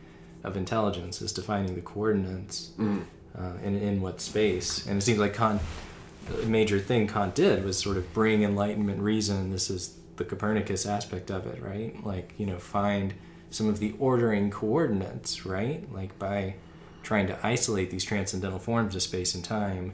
of 0.44 0.56
intelligence 0.58 1.22
is 1.22 1.32
defining 1.34 1.76
the 1.76 1.82
coordinates 1.82 2.72
Mm. 2.78 3.04
uh, 3.38 3.54
in, 3.64 3.76
in 3.78 4.02
what 4.02 4.22
space. 4.22 4.86
And 4.88 4.98
it 4.98 5.02
seems 5.02 5.20
like 5.20 5.34
Kant, 5.34 5.62
a 6.42 6.46
major 6.46 6.80
thing 6.80 7.08
Kant 7.08 7.36
did 7.36 7.64
was 7.66 7.78
sort 7.78 7.98
of 7.98 8.14
bring 8.14 8.44
Enlightenment 8.44 9.02
reason. 9.02 9.52
This 9.52 9.70
is 9.70 9.96
the 10.18 10.26
Copernicus 10.26 10.86
aspect 10.86 11.30
of 11.32 11.46
it, 11.48 11.62
right? 11.62 11.96
Like, 12.06 12.34
you 12.38 12.46
know, 12.46 12.58
find 12.60 13.14
some 13.50 13.68
of 13.68 13.80
the 13.80 13.96
ordering 14.00 14.50
coordinates, 14.52 15.46
right? 15.46 15.92
Like 15.94 16.18
by 16.20 16.56
trying 17.04 17.28
to 17.28 17.38
isolate 17.46 17.90
these 17.90 18.04
transcendental 18.04 18.60
forms 18.60 18.96
of 18.96 19.02
space 19.02 19.34
and 19.36 19.44
time. 19.44 19.94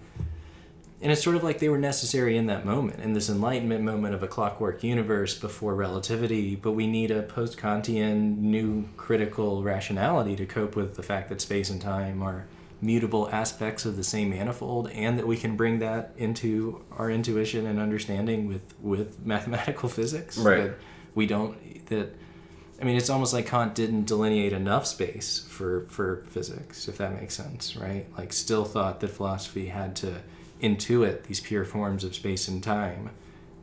And 1.01 1.11
it's 1.11 1.21
sort 1.21 1.35
of 1.35 1.43
like 1.43 1.59
they 1.59 1.69
were 1.69 1.77
necessary 1.77 2.37
in 2.37 2.45
that 2.47 2.65
moment, 2.65 3.01
in 3.01 3.13
this 3.13 3.29
Enlightenment 3.29 3.83
moment 3.83 4.15
of 4.15 4.23
a 4.23 4.27
clockwork 4.27 4.83
universe 4.83 5.37
before 5.37 5.75
relativity, 5.75 6.55
but 6.55 6.71
we 6.71 6.87
need 6.87 7.11
a 7.11 7.21
post 7.21 7.57
Kantian 7.57 8.37
new 8.37 8.87
critical 8.95 9.61
rationality 9.61 10.35
to 10.37 10.45
cope 10.45 10.75
with 10.75 10.95
the 10.95 11.03
fact 11.03 11.29
that 11.29 11.41
space 11.41 11.69
and 11.69 11.81
time 11.81 12.23
are 12.23 12.45
mutable 12.81 13.29
aspects 13.31 13.85
of 13.85 13.97
the 13.97 14.03
same 14.03 14.29
manifold 14.29 14.89
and 14.91 15.17
that 15.19 15.27
we 15.27 15.37
can 15.37 15.55
bring 15.55 15.79
that 15.79 16.11
into 16.17 16.81
our 16.97 17.09
intuition 17.09 17.65
and 17.65 17.79
understanding 17.79 18.47
with 18.47 18.73
with 18.81 19.25
mathematical 19.25 19.89
physics 19.89 20.37
Right. 20.37 20.63
that 20.63 20.75
we 21.15 21.25
don't 21.25 21.85
that 21.87 22.13
I 22.79 22.83
mean, 22.83 22.97
it's 22.97 23.09
almost 23.09 23.33
like 23.33 23.47
Kant 23.47 23.73
didn't 23.73 24.05
delineate 24.05 24.51
enough 24.51 24.85
space 24.85 25.45
for, 25.47 25.87
for 25.89 26.25
physics, 26.29 26.89
if 26.89 26.97
that 26.97 27.13
makes 27.17 27.33
sense, 27.33 27.77
right? 27.77 28.05
Like, 28.17 28.33
still 28.33 28.65
thought 28.65 28.99
that 28.99 29.07
philosophy 29.07 29.67
had 29.67 29.95
to 29.97 30.15
intuit 30.61 31.23
these 31.23 31.41
pure 31.41 31.65
forms 31.65 32.03
of 32.03 32.15
space 32.15 32.47
and 32.47 32.63
time, 32.63 33.11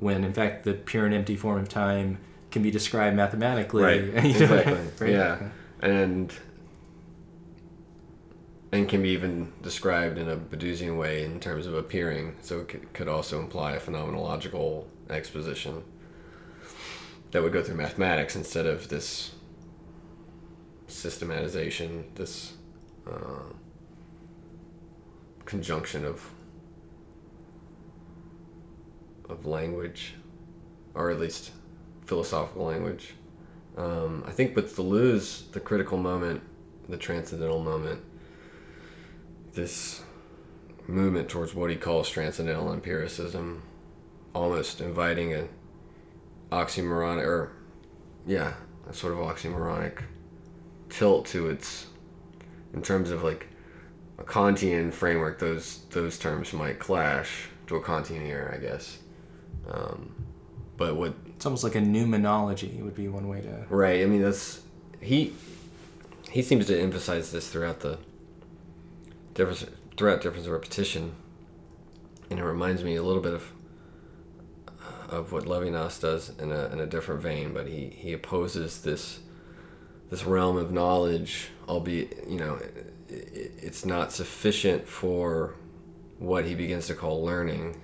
when 0.00 0.24
in 0.24 0.32
fact 0.32 0.64
the 0.64 0.74
pure 0.74 1.06
and 1.06 1.14
empty 1.14 1.36
form 1.36 1.60
of 1.60 1.68
time 1.68 2.18
can 2.50 2.62
be 2.62 2.70
described 2.70 3.16
mathematically. 3.16 3.82
Right. 3.82 4.04
you 4.24 4.38
know, 4.38 4.54
Exactly. 4.56 5.06
right? 5.06 5.12
Yeah. 5.12 5.48
And 5.80 6.32
and 8.72 8.88
can 8.88 9.02
be 9.02 9.10
even 9.10 9.52
described 9.60 10.16
in 10.16 10.28
a 10.30 10.36
Badiouian 10.36 10.96
way 10.98 11.24
in 11.24 11.38
terms 11.40 11.66
of 11.66 11.74
appearing. 11.74 12.36
So 12.40 12.60
it 12.60 12.68
could, 12.68 12.92
could 12.94 13.08
also 13.08 13.38
imply 13.38 13.72
a 13.72 13.80
phenomenological 13.80 14.86
exposition 15.10 15.82
that 17.32 17.42
would 17.42 17.52
go 17.52 17.62
through 17.62 17.74
mathematics 17.76 18.34
instead 18.34 18.64
of 18.66 18.88
this 18.88 19.32
systematization, 20.86 22.04
this 22.14 22.54
uh, 23.06 23.42
conjunction 25.44 26.06
of 26.06 26.30
of 29.32 29.46
language, 29.46 30.14
or 30.94 31.10
at 31.10 31.18
least 31.18 31.50
philosophical 32.04 32.64
language. 32.64 33.14
Um, 33.76 34.22
I 34.26 34.30
think 34.30 34.54
with 34.54 34.76
Deleuze, 34.76 35.50
the 35.52 35.60
critical 35.60 35.96
moment, 35.98 36.42
the 36.88 36.96
transcendental 36.96 37.62
moment, 37.62 38.00
this 39.54 40.02
movement 40.86 41.28
towards 41.28 41.54
what 41.54 41.70
he 41.70 41.76
calls 41.76 42.08
transcendental 42.08 42.72
empiricism, 42.72 43.62
almost 44.34 44.80
inviting 44.80 45.32
an 45.32 45.48
oxymoronic, 46.50 47.24
or 47.24 47.52
yeah, 48.26 48.54
a 48.88 48.92
sort 48.92 49.12
of 49.12 49.18
oxymoronic 49.20 50.02
tilt 50.90 51.26
to 51.26 51.48
its, 51.48 51.86
in 52.74 52.82
terms 52.82 53.10
of 53.10 53.22
like 53.22 53.46
a 54.18 54.24
Kantian 54.24 54.92
framework, 54.92 55.38
those 55.38 55.84
those 55.90 56.18
terms 56.18 56.52
might 56.52 56.78
clash 56.78 57.48
to 57.66 57.76
a 57.76 57.80
Kantian 57.80 58.26
ear, 58.26 58.52
I 58.54 58.58
guess. 58.60 58.98
Um, 59.70 60.14
but 60.76 60.96
what 60.96 61.14
It's 61.36 61.46
almost 61.46 61.64
like 61.64 61.74
a 61.74 61.80
noumenology 61.80 62.80
would 62.82 62.94
be 62.94 63.08
one 63.08 63.28
way 63.28 63.40
to. 63.40 63.66
Right. 63.68 64.02
I 64.02 64.06
mean, 64.06 64.22
that's 64.22 64.62
he. 65.00 65.32
He 66.30 66.42
seems 66.42 66.66
to 66.66 66.80
emphasize 66.80 67.30
this 67.30 67.48
throughout 67.48 67.80
the 67.80 67.98
difference 69.34 69.66
throughout 69.96 70.22
difference 70.22 70.46
of 70.46 70.52
repetition, 70.52 71.12
and 72.30 72.38
it 72.38 72.44
reminds 72.44 72.82
me 72.82 72.96
a 72.96 73.02
little 73.02 73.22
bit 73.22 73.34
of 73.34 73.52
of 75.10 75.30
what 75.30 75.44
Levinas 75.44 76.00
does 76.00 76.30
in 76.38 76.50
a 76.50 76.66
in 76.66 76.80
a 76.80 76.86
different 76.86 77.20
vein. 77.20 77.52
But 77.52 77.66
he 77.66 77.86
he 77.90 78.12
opposes 78.12 78.80
this 78.82 79.20
this 80.10 80.24
realm 80.24 80.56
of 80.56 80.72
knowledge, 80.72 81.48
albeit 81.68 82.26
you 82.28 82.38
know, 82.38 82.54
it, 82.54 82.94
it, 83.08 83.52
it's 83.58 83.84
not 83.84 84.12
sufficient 84.12 84.86
for 84.88 85.54
what 86.18 86.44
he 86.44 86.54
begins 86.54 86.86
to 86.86 86.94
call 86.94 87.22
learning 87.24 87.80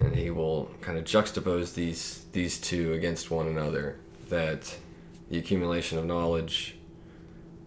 and 0.00 0.14
he 0.14 0.30
will 0.30 0.70
kind 0.80 0.98
of 0.98 1.04
juxtapose 1.04 1.74
these 1.74 2.24
these 2.32 2.60
two 2.60 2.92
against 2.92 3.30
one 3.30 3.46
another. 3.46 3.96
That 4.28 4.76
the 5.30 5.38
accumulation 5.38 5.98
of 5.98 6.06
knowledge 6.06 6.76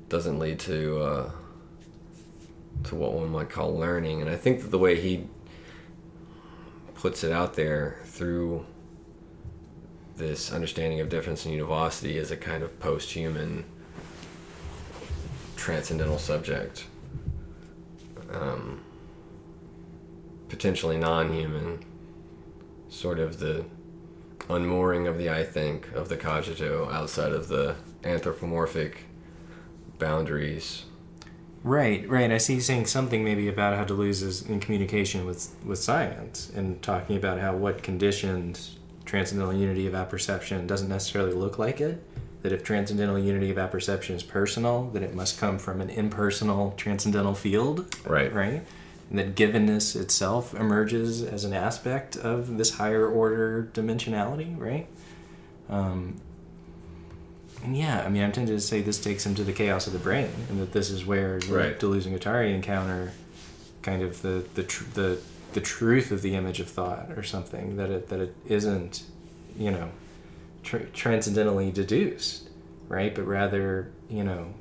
doesn't 0.09 0.39
lead 0.39 0.59
to 0.61 0.99
uh, 0.99 1.31
to 2.85 2.95
what 2.95 3.13
one 3.13 3.29
might 3.29 3.49
call 3.49 3.75
learning, 3.75 4.21
and 4.21 4.29
I 4.29 4.35
think 4.35 4.61
that 4.61 4.69
the 4.69 4.79
way 4.79 4.99
he 4.99 5.27
puts 6.95 7.23
it 7.23 7.31
out 7.31 7.53
there 7.53 7.99
through 8.05 8.65
this 10.15 10.51
understanding 10.51 10.99
of 10.99 11.09
difference 11.09 11.45
and 11.45 11.53
univocity 11.53 12.17
is 12.17 12.31
a 12.31 12.37
kind 12.37 12.63
of 12.63 12.79
post-human 12.79 13.63
transcendental 15.55 16.17
subject 16.17 16.85
um, 18.31 18.81
potentially 20.49 20.97
non-human 20.97 21.83
sort 22.89 23.19
of 23.19 23.39
the 23.39 23.65
unmooring 24.49 25.07
of 25.07 25.17
the 25.17 25.29
I 25.29 25.43
think 25.43 25.91
of 25.93 26.09
the 26.09 26.17
cogito 26.17 26.89
outside 26.89 27.33
of 27.33 27.47
the 27.47 27.75
anthropomorphic 28.03 29.03
boundaries. 29.99 30.85
Right, 31.63 32.07
right. 32.07 32.31
I 32.31 32.37
see 32.37 32.55
you 32.55 32.61
saying 32.61 32.85
something 32.85 33.23
maybe 33.23 33.47
about 33.47 33.75
how 33.75 33.83
Deleuze 33.83 34.23
is 34.23 34.41
in 34.43 34.59
communication 34.59 35.25
with 35.25 35.53
with 35.65 35.79
science 35.79 36.49
and 36.55 36.81
talking 36.81 37.17
about 37.17 37.39
how 37.39 37.55
what 37.55 37.83
conditioned 37.83 38.59
transcendental 39.05 39.53
unity 39.53 39.87
of 39.87 39.95
apperception 39.95 40.67
doesn't 40.67 40.89
necessarily 40.89 41.33
look 41.33 41.57
like 41.57 41.81
it. 41.81 42.03
That 42.43 42.51
if 42.51 42.63
transcendental 42.63 43.17
unity 43.17 43.49
of 43.49 43.57
apperception 43.57 44.15
is 44.15 44.23
personal, 44.23 44.89
that 44.91 45.01
it 45.01 45.15
must 45.15 45.39
come 45.39 45.57
from 45.57 45.81
an 45.81 45.89
impersonal 45.89 46.73
transcendental 46.77 47.33
field. 47.33 47.95
Right. 48.05 48.33
Right. 48.33 48.63
And 49.09 49.17
that 49.19 49.35
givenness 49.35 49.95
itself 49.99 50.53
emerges 50.53 51.23
as 51.23 51.45
an 51.45 51.53
aspect 51.53 52.17
of 52.17 52.57
this 52.57 52.75
higher 52.75 53.07
order 53.07 53.69
dimensionality, 53.73 54.57
right? 54.59 54.87
Um, 55.69 56.19
and 57.63 57.75
yeah, 57.77 58.03
I 58.05 58.09
mean, 58.09 58.23
I'm 58.23 58.31
tempted 58.31 58.53
to 58.53 58.59
say 58.61 58.81
this 58.81 58.99
takes 58.99 59.25
him 59.25 59.33
to 59.35 59.43
the 59.43 59.53
chaos 59.53 59.87
of 59.87 59.93
the 59.93 59.99
brain, 59.99 60.29
and 60.49 60.59
that 60.61 60.73
this 60.73 60.89
is 60.89 61.05
where 61.05 61.39
the 61.39 61.53
Right. 61.53 61.79
Deleuze 61.79 62.05
and 62.05 62.19
Guattari 62.19 62.53
encounter 62.53 63.13
kind 63.81 64.01
of 64.01 64.21
the 64.21 64.45
the 64.55 64.63
tr- 64.63 64.83
the 64.93 65.19
the 65.53 65.61
truth 65.61 66.11
of 66.11 66.21
the 66.21 66.35
image 66.35 66.59
of 66.59 66.67
thought, 66.69 67.09
or 67.15 67.23
something 67.23 67.77
that 67.77 67.89
it 67.89 68.09
that 68.09 68.19
it 68.19 68.35
isn't, 68.47 69.03
you 69.57 69.71
know, 69.71 69.89
tr- 70.63 70.85
transcendentally 70.93 71.71
deduced, 71.71 72.49
right? 72.89 73.15
But 73.15 73.25
rather, 73.25 73.89
you 74.09 74.23
know, 74.23 74.53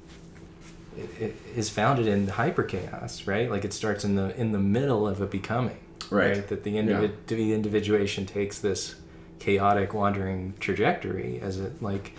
is 1.55 1.69
founded 1.69 2.07
in 2.07 2.29
hyper 2.29 2.63
chaos, 2.63 3.27
right? 3.27 3.51
Like 3.51 3.65
it 3.65 3.73
starts 3.73 4.05
in 4.05 4.15
the 4.15 4.39
in 4.39 4.53
the 4.53 4.59
middle 4.59 5.07
of 5.07 5.21
a 5.21 5.27
becoming, 5.27 5.79
Right. 6.11 6.47
That 6.49 6.65
the 6.65 6.75
individ- 6.75 7.27
the 7.27 7.53
individuation 7.53 8.27
takes 8.27 8.59
this 8.59 8.97
chaotic 9.39 9.93
wandering 9.93 10.55
trajectory 10.61 11.41
as 11.41 11.61
it 11.61 11.83
like 11.83 12.13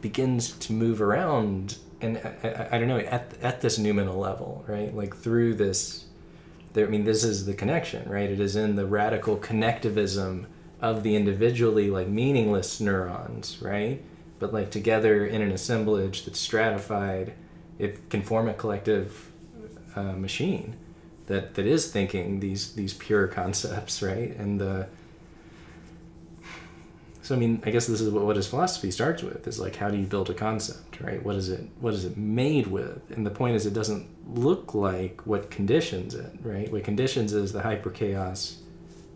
begins 0.00 0.52
to 0.52 0.72
move 0.72 1.00
around 1.00 1.78
and 2.00 2.18
I, 2.18 2.48
I, 2.48 2.68
I 2.72 2.78
don't 2.78 2.88
know 2.88 2.98
at, 2.98 3.34
at 3.42 3.60
this 3.60 3.78
noumenal 3.78 4.18
level 4.18 4.64
right 4.66 4.94
like 4.94 5.14
through 5.14 5.54
this 5.54 6.04
there, 6.74 6.86
I 6.86 6.90
mean, 6.90 7.04
this 7.04 7.24
is 7.24 7.46
the 7.46 7.54
connection, 7.54 8.08
right? 8.08 8.28
It 8.28 8.40
is 8.40 8.56
in 8.56 8.76
the 8.76 8.84
radical 8.84 9.36
connectivism 9.38 10.46
of 10.80 11.02
the 11.02 11.16
individually 11.16 11.88
like 11.88 12.08
meaningless 12.08 12.80
neurons, 12.80 13.62
right? 13.62 14.02
But 14.40 14.52
like 14.52 14.70
together 14.70 15.24
in 15.24 15.40
an 15.40 15.52
assemblage 15.52 16.24
that's 16.24 16.40
stratified, 16.40 17.32
it 17.78 18.10
can 18.10 18.22
form 18.22 18.48
a 18.48 18.54
collective 18.54 19.30
uh, 19.96 20.12
machine 20.12 20.76
that 21.26 21.54
that 21.54 21.66
is 21.66 21.90
thinking 21.90 22.40
these 22.40 22.74
these 22.74 22.94
pure 22.94 23.26
concepts, 23.26 24.02
right? 24.02 24.36
And 24.36 24.60
the 24.60 24.86
so 27.22 27.34
I 27.34 27.38
mean, 27.38 27.62
I 27.64 27.70
guess 27.70 27.86
this 27.86 28.02
is 28.02 28.10
what, 28.10 28.24
what 28.24 28.36
his 28.36 28.46
philosophy 28.46 28.90
starts 28.90 29.22
with 29.22 29.48
is 29.48 29.58
like 29.58 29.76
how 29.76 29.88
do 29.88 29.96
you 29.96 30.04
build 30.04 30.28
a 30.28 30.34
concept, 30.34 31.00
right? 31.00 31.22
What 31.24 31.36
is 31.36 31.48
it 31.48 31.66
what 31.80 31.94
is 31.94 32.04
it 32.04 32.16
made 32.16 32.66
with? 32.66 33.10
And 33.10 33.24
the 33.24 33.30
point 33.30 33.56
is 33.56 33.64
it 33.64 33.74
doesn't 33.74 34.08
look 34.28 34.74
like 34.74 35.26
what 35.26 35.50
conditions 35.50 36.14
it, 36.14 36.32
right? 36.42 36.70
What 36.70 36.84
conditions 36.84 37.32
is 37.32 37.52
the 37.52 37.62
hyper 37.62 37.90
chaos 37.90 38.60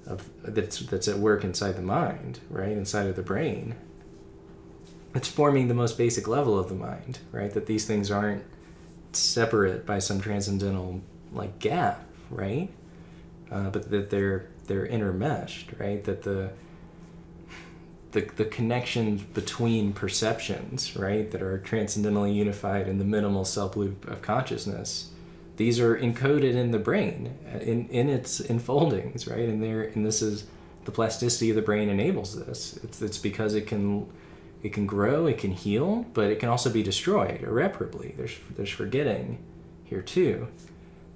of 0.06 0.28
that's 0.42 0.78
that's 0.80 1.06
at 1.06 1.18
work 1.18 1.44
inside 1.44 1.72
the 1.72 1.82
mind, 1.82 2.40
right? 2.48 2.72
Inside 2.72 3.08
of 3.08 3.16
the 3.16 3.22
brain. 3.22 3.74
It's 5.18 5.26
forming 5.26 5.66
the 5.66 5.74
most 5.74 5.98
basic 5.98 6.28
level 6.28 6.56
of 6.56 6.68
the 6.68 6.76
mind, 6.76 7.18
right? 7.32 7.52
That 7.52 7.66
these 7.66 7.84
things 7.84 8.08
aren't 8.08 8.44
separate 9.10 9.84
by 9.84 9.98
some 9.98 10.20
transcendental 10.20 11.00
like 11.32 11.58
gap, 11.58 12.04
right? 12.30 12.70
Uh, 13.50 13.68
but 13.70 13.90
that 13.90 14.10
they're 14.10 14.46
they're 14.68 14.86
intermeshed, 14.86 15.76
right? 15.80 16.04
That 16.04 16.22
the 16.22 16.52
the, 18.12 18.30
the 18.36 18.44
connections 18.44 19.22
between 19.22 19.92
perceptions, 19.92 20.94
right, 20.94 21.28
that 21.32 21.42
are 21.42 21.58
transcendently 21.58 22.30
unified 22.30 22.86
in 22.86 22.98
the 22.98 23.04
minimal 23.04 23.44
self 23.44 23.74
loop 23.74 24.06
of 24.06 24.22
consciousness, 24.22 25.10
these 25.56 25.80
are 25.80 25.98
encoded 25.98 26.54
in 26.54 26.70
the 26.70 26.78
brain, 26.78 27.36
in, 27.60 27.88
in 27.88 28.08
its 28.08 28.40
enfoldings, 28.40 29.28
right? 29.28 29.48
And 29.48 29.60
there, 29.60 29.82
and 29.82 30.06
this 30.06 30.22
is 30.22 30.44
the 30.84 30.92
plasticity 30.92 31.50
of 31.50 31.56
the 31.56 31.62
brain 31.62 31.88
enables 31.88 32.38
this. 32.38 32.78
It's, 32.84 33.02
it's 33.02 33.18
because 33.18 33.56
it 33.56 33.66
can 33.66 34.08
it 34.62 34.72
can 34.72 34.86
grow, 34.86 35.26
it 35.26 35.38
can 35.38 35.52
heal, 35.52 36.06
but 36.14 36.30
it 36.30 36.40
can 36.40 36.48
also 36.48 36.70
be 36.70 36.82
destroyed 36.82 37.42
irreparably. 37.42 38.14
There's 38.16 38.36
there's 38.56 38.70
forgetting 38.70 39.38
here 39.84 40.02
too. 40.02 40.48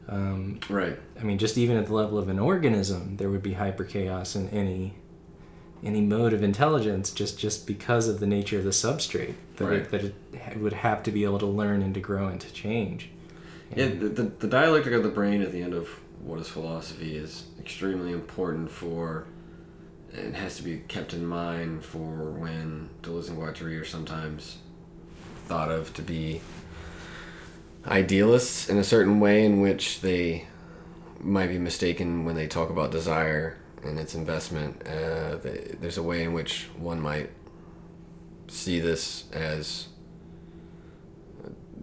Um, 0.09 0.59
right. 0.68 0.98
I 1.20 1.22
mean, 1.22 1.38
just 1.38 1.57
even 1.57 1.76
at 1.76 1.87
the 1.87 1.94
level 1.94 2.18
of 2.18 2.28
an 2.28 2.38
organism, 2.38 3.16
there 3.16 3.31
would 3.31 3.42
be 3.42 3.55
hyper 3.55 3.85
chaos 3.85 4.35
in 4.37 4.48
any 4.50 4.94
any 5.85 6.00
mode 6.00 6.33
of 6.33 6.42
intelligence 6.44 7.11
just 7.11 7.38
just 7.38 7.66
because 7.66 8.07
of 8.09 8.20
the 8.20 8.26
nature 8.26 8.59
of 8.59 8.64
the 8.64 8.70
substrate 8.70 9.35
that, 9.57 9.64
Right. 9.64 9.78
it, 9.81 9.90
that 9.90 10.05
it 10.52 10.61
would 10.61 10.72
have 10.74 11.02
to 11.05 11.11
be 11.11 11.24
able 11.24 11.38
to 11.40 11.46
learn 11.46 11.83
and 11.83 11.92
to 11.94 12.00
grow 12.00 12.28
and 12.28 12.40
to 12.40 12.52
change. 12.52 13.11
Yeah, 13.74 13.87
the, 13.88 14.09
the, 14.09 14.22
the 14.24 14.46
dialectic 14.48 14.92
of 14.92 15.02
the 15.02 15.09
brain 15.09 15.40
at 15.42 15.50
the 15.50 15.62
end 15.62 15.72
of 15.74 15.88
what 16.22 16.38
is 16.38 16.46
philosophy 16.48 17.16
is 17.16 17.46
extremely 17.59 18.12
important 18.12 18.70
for, 18.70 19.24
and 20.16 20.37
has 20.37 20.57
to 20.57 20.62
be 20.62 20.79
kept 20.88 21.14
in 21.14 21.25
mind 21.25 21.85
for 21.85 22.31
when 22.33 22.90
Deleuze 23.03 23.29
and 23.29 23.38
Guattari 23.38 23.81
are 23.81 23.85
sometimes 23.85 24.59
thought 25.46 25.70
of 25.70 25.92
to 25.94 26.03
be 26.03 26.40
idealists 27.87 28.68
in 28.68 28.79
a 28.79 28.85
certain 28.85 29.20
way 29.20 29.44
in 29.44 29.61
which 29.61 30.01
they 30.01 30.46
might 31.20 31.48
be 31.48 31.59
mistaken 31.59 32.25
when 32.25 32.35
they 32.35 32.46
talk 32.46 32.70
about 32.70 32.90
desire 32.90 33.59
and 33.85 33.98
its 33.98 34.14
investment. 34.14 34.87
Uh, 34.87 35.37
they, 35.37 35.75
there's 35.81 35.98
a 35.98 36.03
way 36.03 36.22
in 36.22 36.33
which 36.33 36.68
one 36.77 37.01
might 37.01 37.31
see 38.48 38.81
this 38.81 39.25
as 39.33 39.88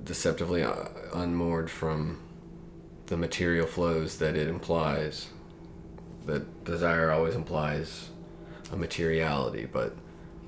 deceptively 0.04 0.64
uh, 0.64 0.86
unmoored 1.14 1.70
from 1.70 2.20
the 3.08 3.18
material 3.18 3.66
flows 3.66 4.18
that 4.20 4.36
it 4.36 4.48
implies. 4.48 5.28
That 6.26 6.64
desire 6.64 7.12
always 7.12 7.34
implies 7.34 8.10
a 8.72 8.78
materiality, 8.78 9.66
but 9.66 9.96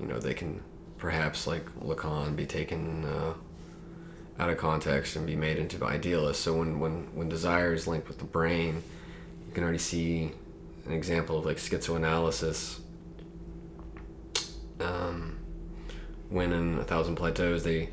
you 0.00 0.06
know 0.06 0.18
they 0.18 0.34
can 0.34 0.62
perhaps 0.98 1.46
like 1.46 1.64
Lacan 1.80 2.36
be 2.36 2.46
taken 2.46 3.04
uh, 3.04 3.34
out 4.38 4.50
of 4.50 4.58
context 4.58 5.16
and 5.16 5.26
be 5.26 5.36
made 5.36 5.58
into 5.58 5.84
idealists. 5.84 6.42
So 6.42 6.58
when 6.58 6.80
when 6.80 7.08
when 7.14 7.28
desire 7.28 7.72
is 7.72 7.86
linked 7.86 8.08
with 8.08 8.18
the 8.18 8.24
brain, 8.24 8.82
you 9.46 9.54
can 9.54 9.62
already 9.62 9.78
see 9.78 10.32
an 10.86 10.92
example 10.92 11.38
of 11.38 11.44
like 11.44 11.58
schizoanalysis. 11.58 12.78
Um, 14.80 15.38
when 16.28 16.52
in 16.52 16.78
a 16.78 16.84
thousand 16.84 17.16
plateaus 17.16 17.62
they 17.62 17.90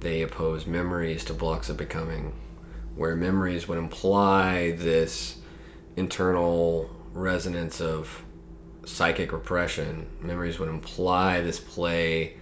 they 0.00 0.22
oppose 0.22 0.66
memories 0.66 1.24
to 1.26 1.34
blocks 1.34 1.68
of 1.68 1.76
becoming, 1.76 2.32
where 2.96 3.14
memories 3.14 3.68
would 3.68 3.78
imply 3.78 4.72
this 4.72 5.36
internal 5.96 6.90
resonance 7.12 7.80
of 7.80 8.22
psychic 8.84 9.32
repression. 9.32 10.06
Memories 10.20 10.58
would 10.58 10.68
imply 10.68 11.40
this 11.40 11.60
play 11.60 12.36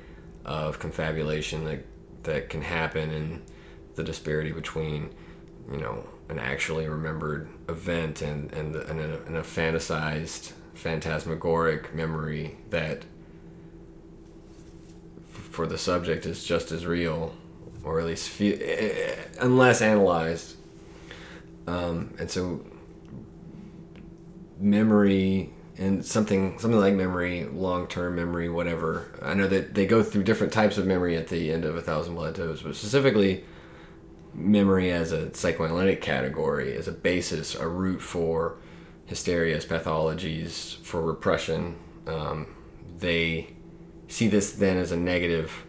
of 0.44 0.78
confabulation 0.78 1.64
that 1.64 1.84
that 2.24 2.50
can 2.50 2.62
happen 2.62 3.10
in 3.10 3.42
the 3.94 4.02
disparity 4.02 4.52
between, 4.52 5.10
you 5.70 5.78
know, 5.78 6.04
an 6.28 6.38
actually 6.38 6.88
remembered 6.88 7.48
event 7.68 8.22
and 8.22 8.52
and, 8.52 8.74
and, 8.76 9.00
a, 9.00 9.22
and 9.26 9.36
a 9.36 9.42
fantasized, 9.42 10.52
phantasmagoric 10.74 11.94
memory 11.94 12.56
that 12.70 13.04
for 15.50 15.66
the 15.66 15.78
subject 15.78 16.24
is 16.26 16.44
just 16.44 16.70
as 16.70 16.86
real, 16.86 17.34
or 17.82 17.98
at 18.00 18.06
least 18.06 18.28
fe- 18.28 18.60
eh, 18.60 19.16
unless 19.40 19.82
analyzed. 19.82 20.56
Um, 21.66 22.14
and 22.18 22.30
so, 22.30 22.64
memory 24.58 25.52
and 25.78 26.04
something 26.04 26.58
something 26.58 26.80
like 26.80 26.94
memory, 26.94 27.44
long 27.44 27.86
term 27.86 28.16
memory, 28.16 28.48
whatever. 28.48 29.06
I 29.22 29.34
know 29.34 29.46
that 29.48 29.74
they 29.74 29.86
go 29.86 30.02
through 30.02 30.24
different 30.24 30.52
types 30.52 30.76
of 30.78 30.86
memory 30.86 31.16
at 31.16 31.28
the 31.28 31.52
end 31.52 31.64
of 31.64 31.76
a 31.76 31.82
thousand 31.82 32.16
plateaus, 32.16 32.62
but 32.62 32.74
specifically, 32.76 33.44
memory 34.34 34.90
as 34.90 35.12
a 35.12 35.32
psychoanalytic 35.34 36.00
category, 36.02 36.74
as 36.76 36.88
a 36.88 36.92
basis, 36.92 37.54
a 37.54 37.66
root 37.66 38.00
for 38.02 38.56
hysterias, 39.06 39.64
pathologies, 39.66 40.76
for 40.78 41.00
repression. 41.02 41.76
Um, 42.06 42.46
they 42.98 43.54
see 44.08 44.28
this 44.28 44.52
then 44.52 44.76
as 44.76 44.92
a 44.92 44.96
negative 44.96 45.64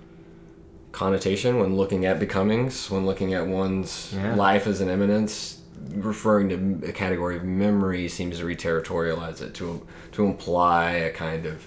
connotation 0.92 1.60
when 1.60 1.76
looking 1.78 2.06
at 2.06 2.20
becomings, 2.20 2.90
when 2.90 3.06
looking 3.06 3.34
at 3.34 3.46
one's 3.48 4.12
Yeah. 4.16 4.36
life 4.36 4.66
as 4.66 4.82
an 4.82 4.90
immanence. 4.90 5.59
Referring 5.96 6.50
to 6.82 6.88
a 6.90 6.92
category 6.92 7.38
of 7.38 7.44
memory 7.44 8.08
seems 8.10 8.40
to 8.40 8.46
reterritorialize 8.46 9.42
it 9.42 9.54
to 9.56 9.86
to 10.14 10.26
imply 10.26 10.92
a 10.92 11.12
kind 11.12 11.46
of 11.46 11.66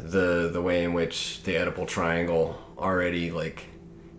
the 0.00 0.50
the 0.52 0.60
way 0.62 0.84
in 0.84 0.92
which 0.92 1.42
the 1.44 1.54
Oedipal 1.54 1.86
triangle 1.86 2.58
already 2.78 3.30
like 3.30 3.64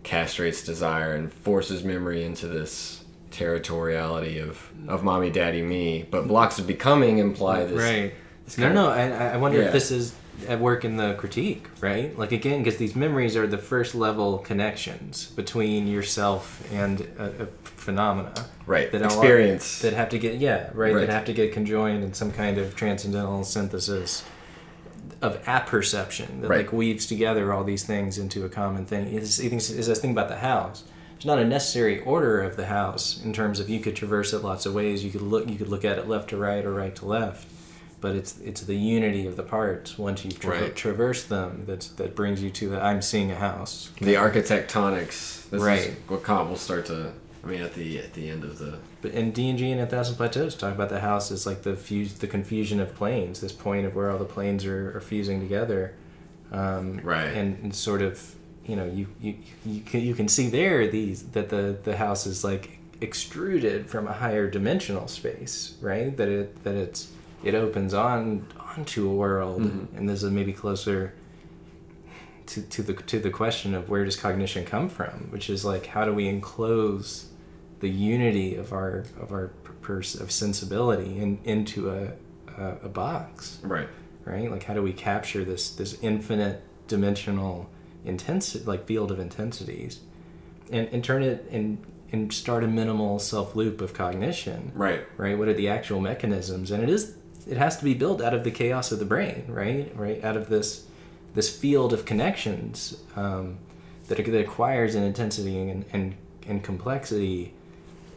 castrates 0.02 0.64
desire 0.64 1.14
and 1.14 1.32
forces 1.32 1.84
memory 1.84 2.24
into 2.24 2.46
this 2.48 3.04
territoriality 3.30 4.42
of 4.42 4.70
of 4.88 5.04
mommy, 5.04 5.30
daddy, 5.30 5.62
me. 5.62 6.06
But 6.10 6.26
blocks 6.28 6.58
of 6.58 6.66
becoming 6.66 7.18
imply 7.18 7.64
this 7.64 7.80
right. 7.80 8.14
this 8.44 8.58
No, 8.58 8.72
no. 8.72 8.90
of- 8.90 8.96
I, 8.96 9.34
I 9.34 9.36
wonder 9.36 9.58
Yeah. 9.58 9.66
if 9.66 9.72
this 9.72 9.90
is 9.90 10.14
at 10.46 10.60
work 10.60 10.84
in 10.84 10.96
the 10.96 11.14
critique, 11.14 11.66
right? 11.80 12.16
Like 12.18 12.32
again, 12.32 12.62
because 12.62 12.78
these 12.78 12.94
memories 12.94 13.36
are 13.36 13.46
the 13.46 13.58
first 13.58 13.94
level 13.94 14.38
connections 14.38 15.26
between 15.30 15.86
yourself 15.86 16.62
and 16.72 17.00
a, 17.18 17.44
a 17.44 17.46
phenomena. 17.64 18.32
right 18.66 18.92
that 18.92 19.02
experience. 19.02 19.80
that 19.80 19.94
have 19.94 20.10
to 20.10 20.18
get 20.18 20.36
yeah 20.36 20.70
right, 20.74 20.94
Right. 20.94 21.06
that 21.06 21.08
have 21.08 21.24
to 21.24 21.32
get 21.32 21.52
conjoined 21.52 22.04
in 22.04 22.12
some 22.14 22.30
kind 22.32 22.58
of 22.58 22.76
transcendental 22.76 23.42
synthesis 23.44 24.22
of 25.22 25.40
apperception 25.48 26.42
that 26.42 26.48
Right. 26.50 26.58
like 26.58 26.72
weaves 26.72 27.06
together 27.06 27.52
all 27.52 27.64
these 27.64 27.84
things 27.84 28.18
into 28.18 28.44
a 28.44 28.48
common 28.48 28.84
thing. 28.84 29.06
Is 29.08 29.40
is 29.40 29.70
is 29.70 29.86
this 29.86 29.98
thing 30.00 30.12
about 30.12 30.28
the 30.28 30.36
house? 30.36 30.84
It's 31.16 31.24
not 31.26 31.40
a 31.40 31.44
necessary 31.44 32.00
order 32.02 32.40
of 32.42 32.56
the 32.56 32.66
house 32.66 33.20
in 33.24 33.32
terms 33.32 33.58
of 33.58 33.68
you 33.68 33.80
could 33.80 33.96
traverse 33.96 34.32
it 34.32 34.38
lots 34.44 34.66
of 34.66 34.74
ways. 34.74 35.04
You 35.04 35.10
could 35.10 35.22
look 35.22 35.48
you 35.48 35.56
could 35.56 35.68
look 35.68 35.84
at 35.84 35.98
it 35.98 36.08
left 36.08 36.30
to 36.30 36.36
right 36.36 36.64
or 36.64 36.72
right 36.72 36.94
to 36.96 37.06
left, 37.06 37.46
but 38.00 38.14
it's 38.14 38.38
it's 38.40 38.60
the 38.62 38.76
unity 38.76 39.26
of 39.26 39.36
the 39.36 39.42
parts 39.42 39.98
once 39.98 40.24
you've 40.24 40.38
tra- 40.38 40.60
Right. 40.62 40.76
traversed 40.76 41.28
them 41.28 41.64
that's 41.66 41.88
that 41.88 42.14
brings 42.14 42.42
you 42.42 42.50
to 42.50 42.68
the 42.70 42.80
I'm 42.82 43.02
seeing 43.02 43.30
a 43.30 43.36
house. 43.36 43.90
the 44.00 44.14
architectonics. 44.14 45.48
This 45.50 45.62
Right. 45.62 45.94
what 46.08 46.24
Kant 46.24 46.48
will 46.48 46.56
start 46.56 46.86
to. 46.86 47.12
I 47.44 47.46
mean, 47.46 47.62
at 47.62 47.74
the 47.74 47.98
at 47.98 48.14
the 48.14 48.28
end 48.30 48.44
of 48.44 48.58
the 48.58 48.78
But 49.00 49.12
in 49.12 49.30
D 49.32 49.48
and 49.48 49.58
G 49.58 49.70
and 49.70 49.80
A 49.80 49.86
Thousand 49.86 50.16
Plateaus, 50.16 50.54
talk 50.56 50.74
about 50.74 50.88
the 50.90 51.00
house 51.00 51.30
is 51.30 51.46
like 51.46 51.62
the 51.62 51.76
fuse, 51.76 52.14
the 52.14 52.26
confusion 52.26 52.80
of 52.80 52.94
planes. 52.94 53.40
This 53.40 53.52
point 53.52 53.86
of 53.86 53.94
where 53.94 54.10
all 54.10 54.18
the 54.18 54.24
planes 54.24 54.64
are, 54.66 54.96
are 54.96 55.00
fusing 55.00 55.40
together, 55.40 55.94
um, 56.52 57.00
Right. 57.02 57.28
And, 57.28 57.58
and 57.62 57.74
sort 57.74 58.02
of, 58.02 58.34
you 58.66 58.76
know, 58.76 58.84
you 58.84 59.06
you 59.20 59.36
you 59.64 59.80
can, 59.82 60.00
you 60.00 60.14
can 60.14 60.28
see 60.28 60.48
there 60.50 60.86
these 60.88 61.22
that 61.32 61.48
the 61.48 61.76
the 61.84 61.96
house 61.96 62.26
is 62.26 62.42
like 62.44 62.78
extruded 63.00 63.88
from 63.88 64.06
a 64.08 64.12
higher 64.12 64.50
dimensional 64.50 65.06
space, 65.08 65.74
right? 65.80 66.16
That 66.16 66.28
it 66.28 66.64
that 66.64 66.74
it's 66.74 67.08
it 67.42 67.54
opens 67.54 67.94
on 67.94 68.46
onto 68.76 69.08
a 69.08 69.14
world, 69.14 69.62
mm-hmm. 69.62 69.96
and 69.96 70.08
this 70.08 70.22
is 70.22 70.30
maybe 70.30 70.52
closer 70.52 71.14
to, 72.46 72.62
to 72.62 72.82
the 72.82 72.94
to 72.94 73.18
the 73.18 73.30
question 73.30 73.74
of 73.74 73.88
where 73.88 74.04
does 74.04 74.16
cognition 74.16 74.64
come 74.64 74.88
from, 74.88 75.30
which 75.30 75.50
is 75.50 75.64
like 75.64 75.86
how 75.86 76.04
do 76.04 76.12
we 76.12 76.28
enclose 76.28 77.26
the 77.80 77.88
unity 77.88 78.54
of 78.56 78.72
our 78.72 79.04
of 79.20 79.32
our 79.32 79.48
pers- 79.82 80.18
of 80.20 80.30
sensibility 80.30 81.18
in, 81.18 81.38
into 81.44 81.90
a, 81.90 82.12
a 82.60 82.76
a 82.84 82.88
box? 82.88 83.58
Right. 83.62 83.88
right? 84.24 84.50
Like 84.50 84.64
how 84.64 84.74
do 84.74 84.82
we 84.82 84.92
capture 84.92 85.44
this 85.44 85.70
this 85.70 85.98
infinite 86.02 86.62
dimensional 86.88 87.68
intensity 88.04 88.64
like 88.64 88.86
field 88.86 89.10
of 89.10 89.20
intensities 89.20 90.00
and 90.70 90.88
and 90.88 91.04
turn 91.04 91.22
it 91.22 91.46
and 91.50 91.84
and 92.10 92.32
start 92.32 92.64
a 92.64 92.68
minimal 92.68 93.18
self 93.18 93.54
loop 93.54 93.80
of 93.80 93.92
cognition? 93.92 94.72
Right. 94.74 95.04
right? 95.16 95.38
What 95.38 95.48
are 95.48 95.54
the 95.54 95.68
actual 95.68 96.00
mechanisms? 96.00 96.70
And 96.70 96.82
it 96.82 96.88
is 96.88 97.16
it 97.48 97.56
has 97.56 97.76
to 97.78 97.84
be 97.84 97.94
built 97.94 98.20
out 98.20 98.34
of 98.34 98.44
the 98.44 98.50
chaos 98.50 98.92
of 98.92 98.98
the 98.98 99.04
brain 99.04 99.44
right? 99.48 99.92
Right? 99.96 100.22
Out 100.24 100.36
of 100.36 100.48
this 100.48 100.86
this 101.34 101.54
field 101.54 101.92
of 101.92 102.04
connections 102.04 102.96
um, 103.16 103.58
that, 104.08 104.24
that 104.24 104.40
acquires 104.40 104.94
an 104.94 105.02
intensity 105.02 105.58
and, 105.58 105.84
and 105.92 106.14
and 106.46 106.62
complexity 106.62 107.52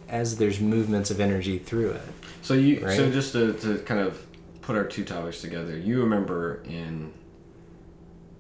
as 0.10 0.38
there's 0.38 0.60
movements 0.60 1.10
of 1.10 1.20
energy 1.20 1.58
through 1.58 1.91
it. 1.91 2.02
So 2.41 2.54
you 2.54 2.80
so 2.91 3.12
just 3.12 3.34
to, 3.34 3.54
to 3.54 3.80
kind 3.80 4.00
of 4.00 4.26
put 4.62 4.76
our 4.76 4.86
two 4.86 5.04
topics 5.04 5.41
together, 5.41 5.78
you 5.78 6.02
remember 6.02 6.62
in 6.65 7.13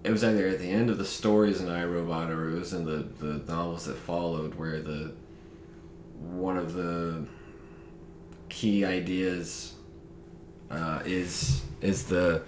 it 0.03 0.11
was 0.11 0.23
either 0.23 0.47
at 0.47 0.59
the 0.59 0.69
end 0.69 0.89
of 0.89 0.97
the 0.97 1.05
stories 1.05 1.61
in 1.61 1.69
I, 1.69 1.85
Robot 1.85 2.31
or 2.31 2.49
it 2.49 2.59
was 2.59 2.73
in 2.73 2.85
the, 2.85 3.07
the 3.23 3.51
novels 3.51 3.85
that 3.85 3.97
followed 3.97 4.55
where 4.55 4.81
the 4.81 5.13
one 6.19 6.57
of 6.57 6.73
the 6.73 7.25
key 8.49 8.83
ideas 8.83 9.73
uh, 10.71 11.01
is 11.05 11.61
is 11.81 12.05
the 12.05 12.43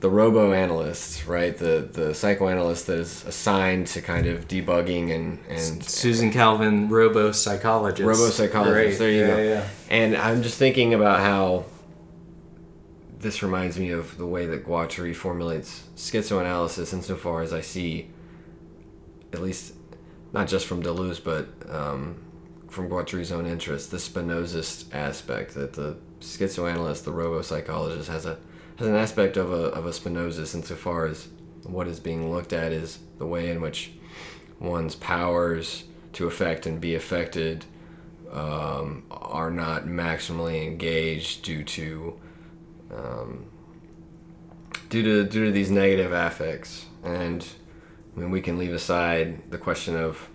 the 0.00 0.10
robo 0.10 0.52
analyst, 0.52 1.26
right? 1.26 1.56
The 1.56 1.88
the 1.90 2.14
psychoanalyst 2.14 2.86
that 2.88 2.98
is 2.98 3.24
assigned 3.24 3.86
to 3.88 4.02
kind 4.02 4.26
of 4.26 4.46
debugging 4.46 5.14
and 5.14 5.38
and 5.48 5.82
Susan 5.82 6.30
Calvin, 6.30 6.88
robo 6.88 7.32
psychologist. 7.32 8.06
Robo 8.06 8.30
psychologist. 8.30 8.98
There 8.98 9.10
you 9.10 9.20
yeah, 9.20 9.26
go. 9.26 9.42
Yeah. 9.42 9.68
And 9.88 10.16
I'm 10.16 10.42
just 10.42 10.58
thinking 10.58 10.92
about 10.94 11.20
how 11.20 11.64
this 13.18 13.42
reminds 13.42 13.78
me 13.78 13.90
of 13.90 14.18
the 14.18 14.26
way 14.26 14.44
that 14.44 14.66
Guattari 14.66 15.16
formulates 15.16 15.84
schizoanalysis 15.96 16.92
insofar 16.92 17.40
as 17.40 17.54
I 17.54 17.62
see, 17.62 18.10
at 19.32 19.40
least 19.40 19.72
not 20.34 20.46
just 20.46 20.66
from 20.66 20.82
Deleuze, 20.82 21.24
but 21.24 21.48
um, 21.74 22.22
from 22.68 22.90
Guattari's 22.90 23.32
own 23.32 23.46
interest, 23.46 23.90
the 23.90 23.96
Spinozist 23.96 24.94
aspect 24.94 25.54
that 25.54 25.72
the 25.72 25.96
schizoanalyst, 26.20 27.04
the 27.04 27.12
robo 27.12 27.42
psychologist, 27.42 28.08
has 28.08 28.26
a 28.26 28.38
has 28.78 28.88
an 28.88 28.96
aspect 28.96 29.36
of 29.36 29.52
a 29.52 29.66
of 29.66 29.86
a 29.86 29.90
Spinozist 29.90 30.54
insofar 30.54 31.06
as 31.06 31.28
what 31.64 31.86
is 31.86 32.00
being 32.00 32.32
looked 32.32 32.52
at 32.52 32.72
is 32.72 32.98
the 33.18 33.26
way 33.26 33.50
in 33.50 33.60
which 33.60 33.92
one's 34.58 34.94
powers 34.94 35.84
to 36.12 36.26
affect 36.26 36.66
and 36.66 36.80
be 36.80 36.94
affected 36.94 37.64
um, 38.32 39.04
are 39.10 39.50
not 39.50 39.84
maximally 39.84 40.66
engaged 40.66 41.42
due 41.42 41.64
to 41.64 42.20
um, 42.92 43.46
due 44.88 45.02
to 45.02 45.24
due 45.24 45.46
to 45.46 45.52
these 45.52 45.70
negative 45.70 46.12
affects. 46.12 46.86
And 47.02 47.46
I 48.16 48.20
mean 48.20 48.30
we 48.30 48.40
can 48.40 48.58
leave 48.58 48.72
aside 48.72 49.50
the 49.50 49.58
question 49.58 49.96
of 49.96 50.28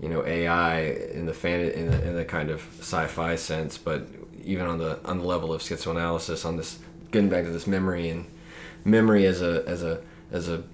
you 0.00 0.08
know 0.08 0.24
AI 0.24 0.80
in 0.80 1.26
the 1.26 1.34
fan 1.34 1.60
in 1.60 1.90
the, 1.90 2.08
in 2.08 2.16
the 2.16 2.24
kind 2.24 2.50
of 2.50 2.60
sci-fi 2.78 3.34
sense 3.34 3.76
but 3.78 4.06
even 4.48 4.66
on 4.66 4.78
the 4.78 4.98
on 5.04 5.18
the 5.18 5.24
level 5.24 5.52
of 5.52 5.60
schizoanalysis 5.60 6.44
on 6.44 6.56
this 6.56 6.78
getting 7.12 7.28
back 7.28 7.44
to 7.44 7.50
this 7.50 7.66
memory 7.66 8.08
and 8.08 8.26
memory 8.84 9.26
as 9.26 9.42
a 9.42 9.62
as 9.66 9.82
a 9.82 10.00
as 10.32 10.48
a 10.48 10.64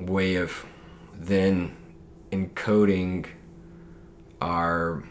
way 0.00 0.34
of 0.34 0.66
then 1.14 1.74
encoding 2.32 3.24
our 4.42 5.04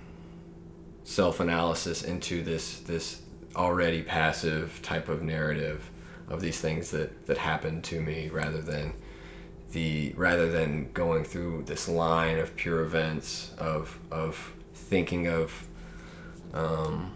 self-analysis 1.05 2.03
into 2.03 2.43
this 2.43 2.79
this 2.81 3.21
already 3.55 4.03
passive 4.03 4.79
type 4.83 5.07
of 5.07 5.23
narrative 5.23 5.89
of 6.27 6.41
these 6.41 6.59
things 6.59 6.91
that 6.91 7.25
that 7.25 7.37
happen 7.37 7.81
to 7.81 8.01
me 8.01 8.29
rather 8.29 8.61
than 8.61 8.93
the 9.71 10.13
rather 10.17 10.51
than 10.51 10.91
going 10.91 11.23
through 11.23 11.63
this 11.63 11.87
line 11.87 12.37
of 12.37 12.53
pure 12.57 12.81
events 12.81 13.53
of 13.57 13.97
of 14.11 14.53
thinking 14.73 15.27
of 15.27 15.67
um, 16.53 17.15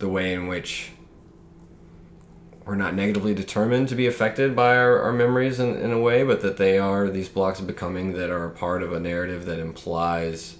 the 0.00 0.08
way 0.08 0.34
in 0.34 0.48
which 0.48 0.90
we're 2.66 2.74
not 2.74 2.94
negatively 2.94 3.34
determined 3.34 3.88
to 3.88 3.94
be 3.94 4.06
affected 4.06 4.54
by 4.54 4.76
our, 4.76 5.00
our 5.00 5.12
memories 5.12 5.60
in, 5.60 5.76
in 5.76 5.92
a 5.92 6.00
way, 6.00 6.22
but 6.24 6.40
that 6.42 6.56
they 6.56 6.78
are 6.78 7.08
these 7.08 7.28
blocks 7.28 7.60
of 7.60 7.66
becoming 7.66 8.12
that 8.12 8.30
are 8.30 8.46
a 8.46 8.50
part 8.50 8.82
of 8.82 8.92
a 8.92 9.00
narrative 9.00 9.44
that 9.46 9.58
implies 9.58 10.56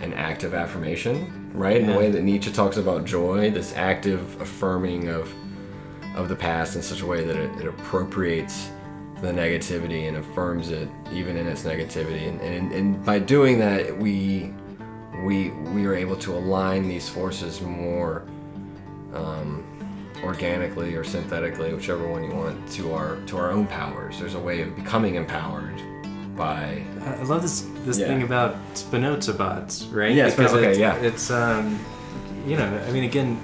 an 0.00 0.12
active 0.14 0.54
affirmation, 0.54 1.50
right? 1.54 1.76
In 1.76 1.86
the 1.86 1.96
way 1.96 2.10
that 2.10 2.22
Nietzsche 2.22 2.50
talks 2.52 2.76
about 2.76 3.04
joy, 3.04 3.50
this 3.50 3.74
active 3.76 4.40
affirming 4.40 5.08
of 5.08 5.32
of 6.14 6.30
the 6.30 6.36
past 6.36 6.76
in 6.76 6.82
such 6.82 7.02
a 7.02 7.06
way 7.06 7.24
that 7.24 7.36
it, 7.36 7.50
it 7.60 7.66
appropriates 7.66 8.70
the 9.20 9.28
negativity 9.28 10.08
and 10.08 10.16
affirms 10.16 10.70
it 10.70 10.88
even 11.12 11.36
in 11.36 11.46
its 11.46 11.62
negativity. 11.62 12.26
And, 12.26 12.40
and, 12.40 12.72
and 12.72 13.04
by 13.04 13.18
doing 13.18 13.58
that, 13.58 13.96
we 13.96 14.52
we 15.24 15.50
we 15.50 15.86
are 15.86 15.94
able 15.94 16.16
to 16.16 16.34
align 16.34 16.88
these 16.88 17.08
forces 17.08 17.60
more 17.60 18.26
um, 19.16 19.64
organically 20.22 20.94
or 20.94 21.04
synthetically, 21.04 21.72
whichever 21.74 22.06
one 22.08 22.24
you 22.24 22.30
want, 22.34 22.68
to 22.72 22.92
our 22.92 23.16
to 23.26 23.36
our 23.36 23.50
own 23.50 23.66
powers. 23.66 24.18
There's 24.18 24.34
a 24.34 24.40
way 24.40 24.62
of 24.62 24.74
becoming 24.76 25.14
empowered 25.16 25.80
by 26.36 26.82
I 27.04 27.22
love 27.22 27.42
this 27.42 27.66
this 27.84 27.98
Yeah. 27.98 28.06
thing 28.08 28.22
about 28.22 28.56
Spinoza 28.74 29.32
bots, 29.34 29.84
right? 29.86 30.12
Yeah, 30.14 30.28
Spino- 30.28 30.52
okay, 30.54 30.70
it's, 30.70 30.78
yeah. 30.78 30.94
It's 30.96 31.30
um, 31.30 31.78
you 32.46 32.56
know, 32.56 32.66
I 32.86 32.90
mean, 32.92 33.04
again, 33.04 33.38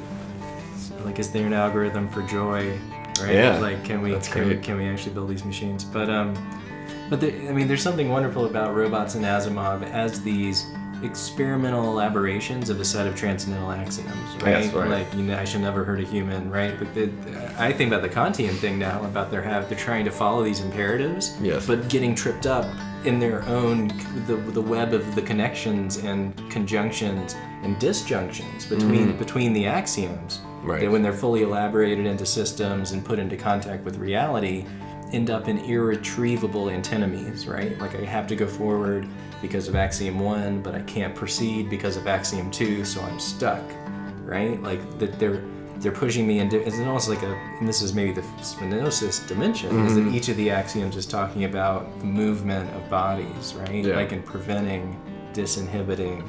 like, 1.05 1.19
is 1.19 1.31
there 1.31 1.47
an 1.47 1.53
algorithm 1.53 2.09
for 2.09 2.23
joy, 2.23 2.79
right? 3.21 3.35
Yeah, 3.35 3.59
Like, 3.59 3.83
can 3.85 4.01
we 4.03 4.17
can, 4.21 4.49
we 4.49 4.57
can 4.57 4.77
we 4.77 4.87
actually 4.89 5.15
build 5.15 5.29
these 5.31 5.45
machines? 5.45 5.85
But 5.85 6.09
um, 6.11 6.35
but 7.11 7.21
there, 7.21 7.33
I 7.49 7.53
mean, 7.53 7.67
there's 7.69 7.83
something 7.83 8.09
wonderful 8.09 8.47
about 8.47 8.75
robots 8.75 9.15
and 9.15 9.25
Asimov 9.25 9.83
as 9.91 10.23
these 10.23 10.67
experimental 11.03 11.85
elaborations 11.91 12.71
of 12.71 12.81
a 12.81 12.85
set 12.85 13.07
of 13.07 13.15
transcendental 13.17 13.71
axioms, 13.71 14.12
right? 14.43 14.62
Yes, 14.62 14.73
right. 14.73 14.88
Like, 14.88 15.15
you 15.15 15.23
know, 15.23 15.38
I 15.38 15.45
should 15.45 15.61
never 15.61 15.85
hurt 15.85 16.01
a 16.01 16.05
human, 16.05 16.51
right? 16.51 16.79
But 16.79 16.95
the, 16.95 17.11
I 17.59 17.73
think 17.73 17.93
about 17.93 18.03
the 18.03 18.09
Kantian 18.09 18.55
thing 18.57 18.79
now 18.79 19.03
about 19.05 19.31
their 19.31 19.43
have 19.43 19.69
they're 19.69 19.79
trying 19.79 20.05
to 20.05 20.11
follow 20.11 20.43
these 20.43 20.61
imperatives, 20.61 21.37
Yes. 21.41 21.67
but 21.67 21.88
getting 21.88 22.15
tripped 22.15 22.47
up 22.47 22.67
in 23.05 23.19
their 23.19 23.43
own 23.45 23.88
the, 24.27 24.37
the 24.37 24.61
web 24.61 24.93
of 24.93 25.15
the 25.15 25.23
connections 25.23 25.97
and 25.99 26.37
conjunctions 26.51 27.35
and 27.62 27.77
disjunctions 27.79 28.69
between 28.69 29.09
mm-hmm. 29.09 29.19
between 29.19 29.53
the 29.53 29.67
axioms 29.67 30.41
Right. 30.62 30.83
that 30.83 30.91
when 30.93 31.03
they're 31.03 31.12
fully 31.12 31.43
elaborated 31.43 32.07
into 32.07 32.25
systems 32.25 32.93
and 32.93 33.05
put 33.05 33.19
into 33.19 33.37
contact 33.37 33.85
with 33.85 33.97
reality 33.97 34.65
end 35.12 35.31
up 35.31 35.48
in 35.48 35.59
irretrievable 35.59 36.70
antinomies 36.70 37.46
right? 37.46 37.79
Like 37.79 37.94
i 37.94 38.05
have 38.05 38.27
to 38.29 38.37
go 38.37 38.46
forward 38.46 39.07
because 39.40 39.68
of 39.68 39.75
axiom 39.75 40.18
1 40.18 40.62
but 40.62 40.75
i 40.75 40.83
can't 40.83 41.14
proceed 41.14 41.68
because 41.68 41.96
of 41.96 42.07
axiom 42.07 42.51
2 42.51 42.85
so 42.85 43.01
i'm 43.03 43.18
stuck 43.18 43.62
right? 44.33 44.61
Like 44.62 44.98
that 44.98 45.18
they're 45.18 45.42
they're 45.79 45.92
pushing 45.92 46.27
me 46.27 46.38
into 46.38 46.64
it's 46.64 46.79
almost 46.79 47.09
like 47.09 47.22
a 47.22 47.35
and 47.59 47.68
this 47.68 47.83
is 47.83 47.92
maybe 47.92 48.12
the 48.12 48.22
spinozist 48.40 49.27
dimension 49.27 49.85
is 49.85 49.94
that 49.94 50.03
mm-hmm. 50.03 50.14
each 50.14 50.29
of 50.29 50.37
the 50.37 50.48
axioms 50.48 50.96
is 50.96 51.07
talking 51.07 51.44
about 51.44 51.98
the 51.98 52.07
movement 52.07 52.72
of 52.77 52.88
bodies 52.88 53.55
right? 53.55 53.85
Yeah. 53.85 53.96
like 53.96 54.12
in 54.12 54.22
preventing 54.22 54.98
disinhibiting 55.33 56.25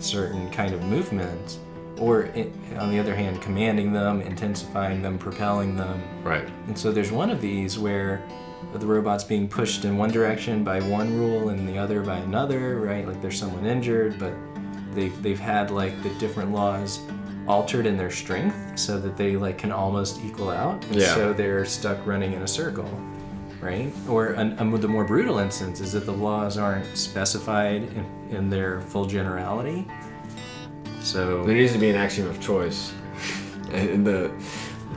certain 0.00 0.48
kind 0.50 0.72
of 0.72 0.82
movements 0.84 1.58
or 1.98 2.26
i 2.34 2.48
on 2.78 2.90
the 2.90 2.98
other 2.98 3.14
hand 3.14 3.40
commanding 3.42 3.92
them 3.92 4.20
intensifying 4.22 5.02
them 5.02 5.18
propelling 5.18 5.76
them 5.76 6.02
right. 6.22 6.48
and 6.66 6.78
so 6.78 6.90
there's 6.90 7.12
one 7.12 7.30
of 7.30 7.40
these 7.40 7.78
where 7.78 8.22
the 8.74 8.86
robot's 8.86 9.24
being 9.24 9.48
pushed 9.48 9.84
in 9.84 9.96
one 9.96 10.10
direction 10.10 10.64
by 10.64 10.80
one 10.80 11.14
rule 11.16 11.50
and 11.50 11.68
the 11.68 11.78
other 11.78 12.02
by 12.02 12.16
another, 12.18 12.78
right? 12.78 13.06
Like 13.06 13.20
there's 13.20 13.38
someone 13.38 13.66
injured, 13.66 14.18
but 14.18 14.32
they've 14.92 15.22
they've 15.22 15.38
had 15.38 15.70
like 15.70 16.02
the 16.02 16.10
different 16.14 16.52
laws 16.52 17.00
altered 17.46 17.86
in 17.86 17.96
their 17.96 18.10
strength 18.10 18.78
so 18.78 18.98
that 19.00 19.16
they 19.16 19.36
like 19.36 19.58
can 19.58 19.72
almost 19.72 20.22
equal 20.24 20.50
out. 20.50 20.84
And 20.86 20.96
Yeah. 20.96 21.14
So 21.14 21.32
they're 21.32 21.64
stuck 21.64 22.06
running 22.06 22.32
in 22.32 22.42
a 22.42 22.48
circle, 22.48 22.88
right? 23.60 23.92
Or 24.08 24.28
an, 24.28 24.58
a, 24.58 24.78
the 24.78 24.88
more 24.88 25.04
brutal 25.04 25.38
instance 25.38 25.80
is 25.80 25.92
that 25.92 26.06
the 26.06 26.12
laws 26.12 26.56
aren't 26.56 26.96
specified 26.96 27.82
in, 27.82 28.06
in 28.30 28.50
their 28.50 28.80
full 28.82 29.04
generality. 29.04 29.86
So 31.12 31.44
There 31.44 31.54
needs 31.54 31.74
to 31.74 31.78
be 31.78 31.90
an 31.90 31.96
axiom 31.96 32.28
of 32.28 32.40
choice. 32.40 32.92
And 33.70 34.06
the 34.06 34.30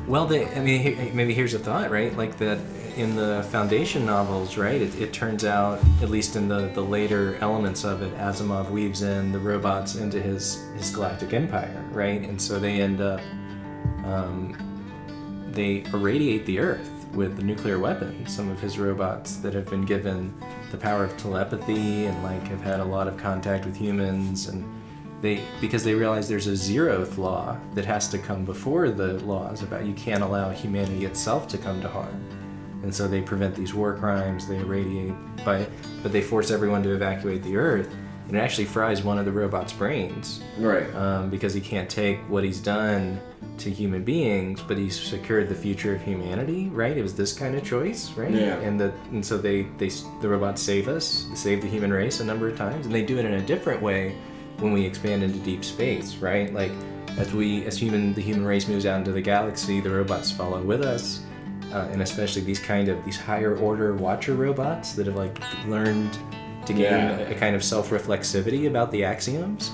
Well, 0.07 0.25
they, 0.25 0.47
I 0.47 0.59
mean, 0.59 1.15
maybe 1.15 1.33
here's 1.33 1.53
a 1.53 1.59
thought, 1.59 1.91
right? 1.91 2.15
Like 2.15 2.37
that 2.37 2.57
in 2.95 3.15
the 3.15 3.45
Foundation 3.51 4.05
novels, 4.05 4.57
right? 4.57 4.81
It, 4.81 4.95
it 4.99 5.11
turns 5.11 5.43
out, 5.43 5.79
at 6.01 6.09
least 6.09 6.35
in 6.37 6.47
the, 6.47 6.67
the 6.73 6.81
later 6.81 7.35
elements 7.41 7.83
of 7.83 8.01
it, 8.01 8.13
Asimov 8.17 8.69
weaves 8.69 9.01
in 9.01 9.33
the 9.33 9.39
robots 9.39 9.95
into 9.95 10.21
his, 10.21 10.63
his 10.77 10.89
galactic 10.89 11.33
empire, 11.33 11.83
right? 11.91 12.21
And 12.21 12.41
so 12.41 12.59
they 12.59 12.81
end 12.81 13.01
up, 13.01 13.21
um, 14.05 14.57
they 15.51 15.83
irradiate 15.93 16.45
the 16.45 16.59
Earth 16.59 16.89
with 17.13 17.37
the 17.37 17.43
nuclear 17.43 17.79
weapon. 17.79 18.25
Some 18.27 18.49
of 18.49 18.59
his 18.59 18.77
robots 18.77 19.37
that 19.37 19.53
have 19.53 19.69
been 19.69 19.85
given 19.85 20.33
the 20.71 20.77
power 20.77 21.03
of 21.03 21.15
telepathy 21.17 22.05
and 22.05 22.23
like 22.23 22.45
have 22.47 22.61
had 22.61 22.79
a 22.79 22.85
lot 22.85 23.07
of 23.07 23.17
contact 23.17 23.65
with 23.65 23.75
humans 23.75 24.47
and 24.47 24.74
they 25.25 25.41
because 25.59 25.83
they 25.83 25.95
realize 25.95 26.27
there's 26.29 26.47
a 26.47 26.51
zeroth 26.51 27.17
law 27.17 27.57
that 27.73 27.85
has 27.85 28.07
to 28.09 28.17
come 28.17 28.45
before 28.45 28.89
the 28.91 29.13
laws 29.25 29.63
about 29.63 29.85
you 29.85 29.93
can't 29.93 30.23
allow 30.23 30.49
humanity 30.51 31.05
itself 31.05 31.47
to 31.47 31.57
come 31.57 31.81
to 31.81 31.87
harm 31.89 32.17
and 32.83 32.93
so 32.93 33.07
they 33.07 33.21
prevent 33.21 33.55
these 33.55 33.73
war 33.73 33.95
crimes 33.95 34.47
they 34.47 34.57
irradiate 34.57 35.13
but 35.43 35.67
but 36.03 36.11
they 36.11 36.21
force 36.21 36.51
everyone 36.51 36.83
to 36.83 36.93
evacuate 36.93 37.41
the 37.43 37.57
earth 37.57 37.89
and 38.27 38.35
it 38.35 38.39
actually 38.39 38.65
fries 38.65 39.03
one 39.03 39.17
of 39.19 39.25
the 39.25 39.31
robot's 39.31 39.73
brains 39.73 40.41
Right. 40.57 40.93
um, 40.95 41.29
because 41.29 41.53
he 41.53 41.61
can't 41.61 41.89
take 41.89 42.17
what 42.29 42.43
he's 42.43 42.59
done 42.59 43.19
to 43.59 43.69
human 43.69 44.03
beings, 44.03 44.61
but 44.67 44.77
he's 44.77 44.99
secured 44.99 45.47
the 45.47 45.55
future 45.55 45.95
of 45.95 46.01
humanity, 46.01 46.67
right? 46.69 46.97
It 46.97 47.03
was 47.03 47.15
this 47.15 47.31
kind 47.31 47.55
of 47.55 47.63
choice, 47.63 48.11
right? 48.17 48.31
Yeah. 48.33 48.57
And 48.67 48.77
the 48.79 48.91
and 49.11 49.23
so 49.23 49.37
they 49.37 49.67
they 49.77 49.89
the 50.21 50.27
robots 50.27 50.61
save 50.61 50.87
us, 50.87 51.27
save 51.35 51.61
the 51.61 51.67
human 51.67 51.93
race 51.93 52.19
a 52.19 52.25
number 52.25 52.49
of 52.49 52.57
times, 52.57 52.85
and 52.87 52.93
they 52.93 53.03
do 53.05 53.17
it 53.19 53.23
in 53.25 53.33
a 53.35 53.41
different 53.41 53.81
way 53.81 54.15
when 54.59 54.71
we 54.73 54.85
expand 54.85 55.23
into 55.23 55.39
deep 55.39 55.63
space, 55.65 56.15
right? 56.17 56.53
Like 56.53 56.71
as 57.17 57.33
we 57.33 57.65
as 57.65 57.77
human 57.77 58.13
the 58.13 58.21
human 58.21 58.45
race 58.45 58.67
moves 58.67 58.85
out 58.85 58.97
into 58.99 59.11
the 59.11 59.21
galaxy, 59.21 59.79
the 59.81 59.89
robots 59.89 60.31
follow 60.31 60.61
with 60.61 60.81
us. 60.81 61.21
Uh, 61.73 61.89
and 61.91 62.01
especially 62.01 62.41
these 62.41 62.59
kind 62.59 62.87
of 62.87 63.03
these 63.03 63.17
higher 63.17 63.57
order 63.57 63.93
watcher 63.95 64.33
robots 64.35 64.93
that 64.93 65.07
have 65.07 65.15
like 65.15 65.37
learned 65.67 66.17
to 66.65 66.73
gain 66.73 66.83
Yeah. 66.83 67.17
a, 67.19 67.31
a 67.31 67.35
kind 67.35 67.55
of 67.55 67.63
self-reflexivity 67.63 68.67
about 68.67 68.91
the 68.91 69.03
axioms 69.03 69.71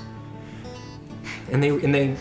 and 1.52 1.62
they 1.62 1.70
and 1.70 1.94
they 1.94 2.16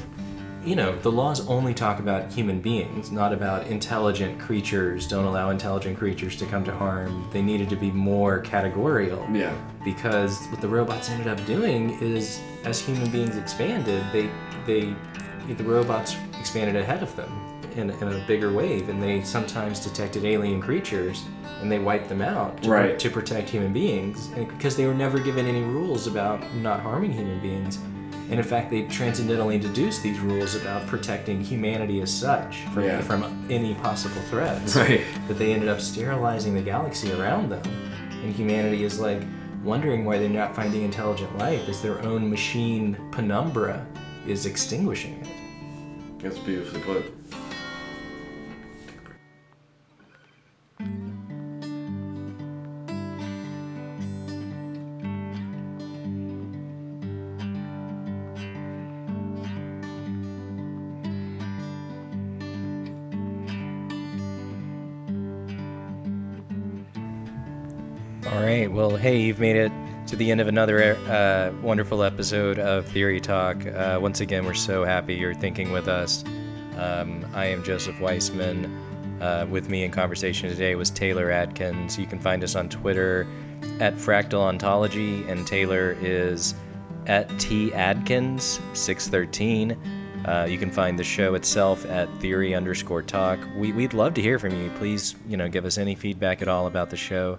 you 0.64 0.76
know 0.76 0.94
the 1.00 1.10
laws 1.10 1.46
only 1.48 1.72
talk 1.72 1.98
about 2.00 2.30
human 2.30 2.60
beings 2.60 3.10
not 3.10 3.32
about 3.32 3.66
intelligent 3.68 4.38
creatures 4.38 5.06
don't 5.08 5.24
allow 5.24 5.48
intelligent 5.50 5.96
creatures 5.98 6.36
to 6.36 6.44
come 6.46 6.62
to 6.64 6.72
harm 6.74 7.26
they 7.32 7.40
needed 7.40 7.68
to 7.70 7.76
be 7.76 7.90
more 7.90 8.40
categorical 8.40 9.26
Yeah. 9.32 9.54
because 9.84 10.46
what 10.48 10.60
the 10.60 10.68
robots 10.68 11.08
ended 11.10 11.28
up 11.28 11.44
doing 11.46 11.98
is 12.02 12.40
as 12.64 12.78
human 12.80 13.10
beings 13.10 13.36
expanded 13.36 14.04
they 14.12 14.28
they 14.66 14.94
the 15.54 15.64
robots 15.64 16.14
expanded 16.38 16.76
ahead 16.76 17.02
of 17.02 17.14
them 17.16 17.30
in, 17.76 17.88
in 17.90 18.08
a 18.08 18.24
bigger 18.26 18.52
wave 18.52 18.88
and 18.90 19.02
they 19.02 19.22
sometimes 19.22 19.80
detected 19.80 20.24
alien 20.24 20.60
creatures 20.60 21.24
and 21.62 21.70
they 21.72 21.78
wiped 21.78 22.08
them 22.08 22.20
out 22.20 22.62
to, 22.62 22.70
Right. 22.70 22.98
to 22.98 23.08
protect 23.10 23.48
human 23.48 23.72
beings 23.72 24.30
and 24.36 24.46
because 24.48 24.76
they 24.76 24.86
were 24.86 24.94
never 24.94 25.18
given 25.18 25.46
any 25.46 25.62
rules 25.62 26.06
about 26.06 26.54
not 26.56 26.80
harming 26.80 27.12
human 27.12 27.40
beings 27.40 27.78
and 28.30 28.38
in 28.38 28.44
fact 28.44 28.70
they 28.70 28.82
transcendentally 28.84 29.56
introduced 29.56 30.02
these 30.02 30.18
rules 30.20 30.54
about 30.54 30.86
protecting 30.86 31.40
humanity 31.40 32.00
as 32.00 32.12
such 32.12 32.62
from, 32.72 32.84
Yeah. 32.84 33.00
from 33.00 33.46
any 33.50 33.74
possible 33.74 34.20
threats 34.30 34.76
Right. 34.76 35.02
that 35.28 35.38
they 35.38 35.52
ended 35.52 35.68
up 35.68 35.80
sterilizing 35.80 36.54
the 36.54 36.62
galaxy 36.62 37.12
around 37.12 37.50
them. 37.50 37.62
And 38.22 38.32
humanity 38.34 38.84
is 38.84 39.00
like 39.00 39.22
wondering 39.64 40.04
why 40.04 40.18
they're 40.18 40.28
not 40.28 40.54
finding 40.54 40.82
intelligent 40.82 41.36
life 41.38 41.68
as 41.68 41.80
their 41.82 42.00
own 42.02 42.30
machine 42.30 42.96
penumbra 43.10 43.84
is 44.26 44.46
extinguishing 44.46 45.14
it. 45.20 45.26
That's 46.22 46.38
beautifully 46.38 46.80
put. 46.82 47.12
Hey, 69.00 69.18
you've 69.18 69.40
made 69.40 69.56
it 69.56 69.72
to 70.06 70.14
the 70.14 70.30
end 70.30 70.42
of 70.42 70.46
another 70.46 70.94
uh, 71.08 71.50
wonderful 71.62 72.02
episode 72.02 72.58
of 72.58 72.84
Theory 72.88 73.18
Talk. 73.18 73.64
Uh, 73.64 73.98
once 73.98 74.20
again, 74.20 74.44
we're 74.44 74.52
so 74.52 74.84
happy 74.84 75.14
you're 75.14 75.32
thinking 75.32 75.72
with 75.72 75.88
us. 75.88 76.22
Um, 76.76 77.24
I 77.32 77.46
am 77.46 77.64
Joseph 77.64 77.98
Weissman. 77.98 78.66
Uh, 79.22 79.46
with 79.48 79.70
me 79.70 79.84
in 79.84 79.90
conversation 79.90 80.50
today 80.50 80.74
was 80.74 80.90
Taylor 80.90 81.30
Adkins. 81.30 81.98
You 81.98 82.06
can 82.06 82.18
find 82.18 82.44
us 82.44 82.54
on 82.54 82.68
Twitter 82.68 83.26
at 83.80 83.94
Fractal 83.94 84.40
Ontology, 84.40 85.26
and 85.28 85.46
Taylor 85.46 85.96
is 86.02 86.54
at 87.06 87.26
T 87.40 87.72
Adkins 87.72 88.60
613. 88.74 89.78
Uh, 90.26 90.46
you 90.46 90.58
can 90.58 90.70
find 90.70 90.98
the 90.98 91.04
show 91.04 91.32
itself 91.32 91.86
at 91.86 92.06
theory 92.20 92.54
underscore 92.54 93.02
talk. 93.02 93.38
We, 93.56 93.72
we'd 93.72 93.94
love 93.94 94.12
to 94.12 94.20
hear 94.20 94.38
from 94.38 94.54
you. 94.54 94.70
Please, 94.76 95.14
you 95.26 95.38
know, 95.38 95.48
give 95.48 95.64
us 95.64 95.78
any 95.78 95.94
feedback 95.94 96.42
at 96.42 96.48
all 96.48 96.66
about 96.66 96.90
the 96.90 96.98
show. 96.98 97.38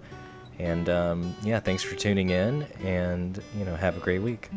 And 0.62 0.90
um, 0.90 1.36
yeah, 1.42 1.60
thanks 1.60 1.82
for 1.82 1.96
tuning 1.96 2.30
in, 2.30 2.64
and 2.84 3.42
you 3.58 3.66
know, 3.66 3.76
have 3.76 3.98
a 3.98 4.00
great 4.00 4.22
week. 4.22 4.50